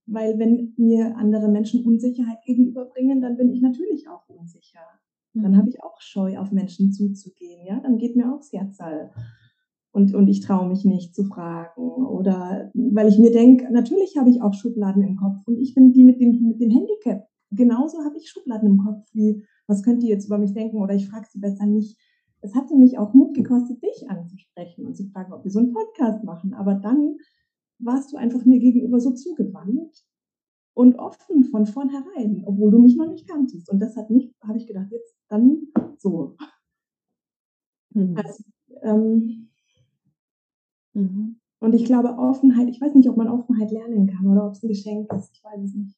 weil 0.07 0.37
wenn 0.39 0.73
mir 0.77 1.15
andere 1.17 1.47
Menschen 1.47 1.85
Unsicherheit 1.85 2.43
gegenüberbringen, 2.43 3.21
dann 3.21 3.37
bin 3.37 3.51
ich 3.51 3.61
natürlich 3.61 4.07
auch 4.09 4.27
unsicher. 4.29 4.81
Dann 5.33 5.51
Mhm. 5.51 5.57
habe 5.57 5.69
ich 5.69 5.83
auch 5.83 5.99
Scheu, 6.01 6.37
auf 6.39 6.51
Menschen 6.51 6.91
zuzugehen, 6.91 7.65
ja? 7.65 7.79
Dann 7.79 7.97
geht 7.97 8.15
mir 8.15 8.33
auch 8.33 8.37
das 8.37 8.51
Herzal 8.53 9.11
und 9.95 10.13
und 10.15 10.27
ich 10.29 10.41
traue 10.41 10.67
mich 10.69 10.85
nicht 10.85 11.15
zu 11.15 11.25
fragen 11.25 11.81
oder 12.07 12.71
weil 12.75 13.07
ich 13.09 13.19
mir 13.19 13.31
denke, 13.31 13.71
natürlich 13.73 14.17
habe 14.17 14.29
ich 14.29 14.41
auch 14.43 14.53
Schubladen 14.53 15.03
im 15.03 15.17
Kopf 15.17 15.37
und 15.47 15.57
ich 15.59 15.75
bin 15.75 15.93
die 15.93 16.03
mit 16.05 16.21
dem 16.21 16.41
mit 16.49 16.61
dem 16.61 16.71
Handicap. 16.71 17.27
Genauso 17.51 17.99
habe 18.05 18.17
ich 18.17 18.29
Schubladen 18.29 18.69
im 18.69 18.77
Kopf 18.79 19.07
wie: 19.13 19.43
„Was 19.67 19.83
könnt 19.83 20.03
ihr 20.03 20.09
jetzt 20.09 20.27
über 20.27 20.37
mich 20.39 20.53
denken?“ 20.53 20.81
Oder 20.83 20.95
ich 20.95 21.09
frage 21.09 21.27
sie 21.31 21.39
besser 21.39 21.65
nicht. 21.67 21.97
Es 22.41 22.55
hatte 22.55 22.75
mich 22.77 22.99
auch 22.99 23.13
Mut 23.15 23.33
gekostet, 23.35 23.81
dich 23.83 24.09
anzusprechen 24.09 24.85
und 24.87 24.95
zu 24.97 25.05
fragen, 25.07 25.33
ob 25.33 25.43
wir 25.45 25.51
so 25.51 25.59
'n 25.59 25.73
Podcast 25.73 26.23
machen. 26.25 26.53
Aber 26.53 26.75
dann 26.75 27.17
warst 27.79 28.13
du 28.13 28.17
einfach 28.17 28.45
mir 28.45 28.59
gegenüber 28.59 28.99
so 28.99 29.11
zugewandt 29.13 30.03
und 30.75 30.99
offen 30.99 31.45
von 31.45 31.65
vornherein, 31.67 32.43
obwohl 32.47 32.71
du 32.71 32.79
mich 32.79 32.97
noch 32.97 33.09
nicht 33.09 33.27
kanntest. 33.29 33.69
Und 33.71 33.79
das 33.81 33.97
hat 33.97 34.09
mich 34.11 34.33
habe 34.43 34.57
ich 34.59 34.67
gedacht, 34.67 34.89
jetzt 34.91 35.15
dann 35.29 35.67
so. 35.99 36.35
Mhm. 37.93 38.15
Also, 38.17 38.43
ähm 38.83 39.49
Mhm. 40.95 41.39
Und 41.59 41.73
ich 41.75 41.85
glaube, 41.85 42.17
Offenheit 42.17 42.69
ich 42.69 42.79
weiß 42.81 42.95
nicht, 42.95 43.09
ob 43.09 43.17
man 43.17 43.27
Offenheit 43.27 43.71
lernen 43.71 44.07
kann 44.07 44.27
oder 44.27 44.47
ob's 44.47 44.63
'n 44.63 44.67
Geschenk 44.69 45.11
ist, 45.13 45.31
ich 45.33 45.43
weiß 45.43 45.61
es 45.63 45.73
nicht. 45.75 45.95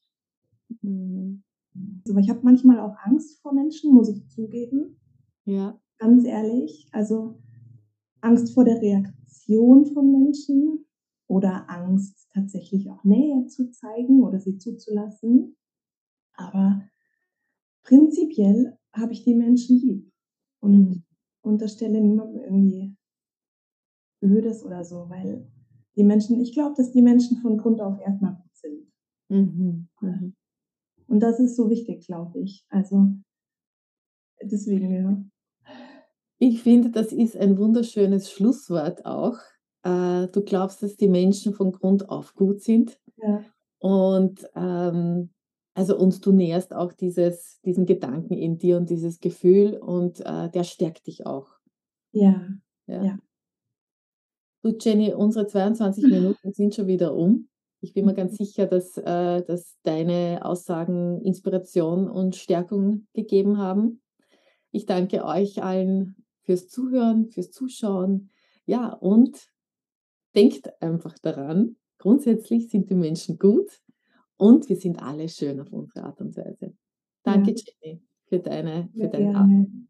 Mhm. 0.82 1.44
Aber 2.10 2.20
ich 2.20 2.30
habe 2.30 2.42
manchmal 2.44 2.80
auch 2.80 2.96
Angst 3.04 3.42
vor 3.42 3.54
Menschen, 3.54 3.94
muss 3.94 4.10
ich 4.10 4.28
zugeben. 4.30 4.98
Ja. 5.48 5.80
Ganz 6.00 6.26
ehrlich, 6.26 6.88
also 6.92 7.40
Angst 8.22 8.54
vor 8.54 8.66
der 8.66 8.82
Reaktion 8.82 9.86
von 9.88 10.12
Menschen 10.12 10.86
oder 11.28 11.70
Angst, 11.70 12.30
tatsächlich 12.34 12.92
auch 12.92 13.04
Nähe 13.04 13.48
zu 13.48 13.72
zeigen 13.72 14.24
oder 14.24 14.40
sie 14.40 14.58
zuzulassen. 14.60 15.58
Aber 16.36 16.84
prinzipiell 17.84 18.78
habe 18.94 19.14
ich 19.14 19.24
die 19.26 19.36
Menschen 19.36 19.78
lieb 19.80 20.12
und 20.62 20.90
Mhm. 20.90 21.04
unterstelle 21.44 22.02
niemandem 22.02 22.44
irgendwie 22.44 22.97
Blödes 24.22 24.64
oder 24.66 24.84
so, 24.84 25.10
weil 25.10 25.48
die 25.96 26.04
Menschen 26.04 26.40
ich 26.42 26.54
glaube, 26.54 26.76
dass 26.78 26.92
die 26.92 27.02
Menschen 27.02 27.38
von 27.38 27.58
Grund 27.58 27.82
auf 27.82 28.00
erst 28.00 28.22
mal 28.22 28.32
gut 28.34 28.56
sind. 28.56 28.88
Mhm. 29.30 29.88
Mhm. 30.02 30.36
Und 31.08 31.20
das 31.22 31.40
ist 31.40 31.56
so 31.56 31.70
wichtig, 31.70 32.06
glaube 32.08 32.40
ich. 32.40 32.66
Also 32.70 33.10
deswegen, 34.44 34.92
ja. 34.94 35.18
Ich 36.42 36.62
finde, 36.62 36.92
das 36.92 37.12
ist 37.14 37.36
ein 37.36 37.58
wunderschönes 37.58 38.32
Schlusswort 38.32 39.06
auch. 39.06 39.40
Äh, 39.84 40.28
du 40.28 40.42
glaubst, 40.44 40.84
dass 40.84 40.96
die 40.96 41.08
Menschen 41.08 41.54
von 41.54 41.72
Grund 41.72 42.10
auf 42.10 42.36
gut 42.36 42.62
sind 42.62 43.00
Ja. 43.18 43.48
und, 43.80 44.48
ähm 44.56 45.32
also 45.76 45.98
und 45.98 46.26
du 46.26 46.32
nährst 46.34 46.74
auch 46.74 46.94
dieses 46.94 47.62
diesen 47.66 47.86
Gedanken 47.86 48.34
in 48.36 48.60
dir 48.60 48.78
und 48.78 48.90
dieses 48.90 49.20
Gefühl 49.22 49.78
und, 49.78 50.22
äh, 50.26 50.50
der 50.52 50.64
stärkt 50.66 51.08
dich 51.08 51.26
auch. 51.28 51.50
Ja, 52.14 52.50
Ja. 52.88 53.04
ja. 53.04 53.20
Du 54.64 54.76
Jenny, 54.80 55.14
unsere 55.14 55.48
22 55.48 56.08
Minuten 56.10 56.52
sind 56.54 56.74
schon 56.76 56.88
wieder 56.88 57.14
um. 57.16 57.50
Ich 57.80 57.94
bin 57.94 58.06
mir 58.06 58.14
ganz 58.16 58.34
Mhm. 58.34 58.38
sicher, 58.38 58.66
dass 58.66 58.98
äh, 58.98 59.44
dass 59.44 59.78
deine 59.84 60.40
Aussagen 60.44 61.22
Inspiration 61.22 62.10
und 62.10 62.36
Stärkung 62.36 63.08
gegeben 63.14 63.58
haben. 63.60 64.02
Ich 64.72 64.86
danke 64.86 65.24
euch 65.26 65.64
allen 65.64 66.16
fürs 66.44 66.68
Zuhören, 66.70 67.30
fürs 67.30 67.52
Zuschauen. 67.52 68.30
Ja, 68.66 68.94
und 68.94 69.50
denkt 70.36 70.82
einfach 70.82 71.18
daran, 71.20 71.78
grundsätzlich 72.00 72.70
sind 72.70 72.90
die 72.90 72.96
Menschen 72.96 73.38
gut 73.40 73.82
und 74.38 74.70
wir 74.70 74.76
sind 74.78 75.02
alle 75.02 75.30
schön 75.30 75.60
auf 75.60 75.72
unsere 75.72 76.06
Art 76.06 76.20
und 76.22 76.36
Weise. 76.38 76.76
Danke 77.24 77.52
Ja. 77.52 77.56
Jenny 77.56 78.02
für 78.28 78.40
deine 78.40 78.90
für 78.98 79.08
Sehr 79.08 79.10
dein 79.10 79.30
A 79.34 79.48
gerne. 79.48 79.87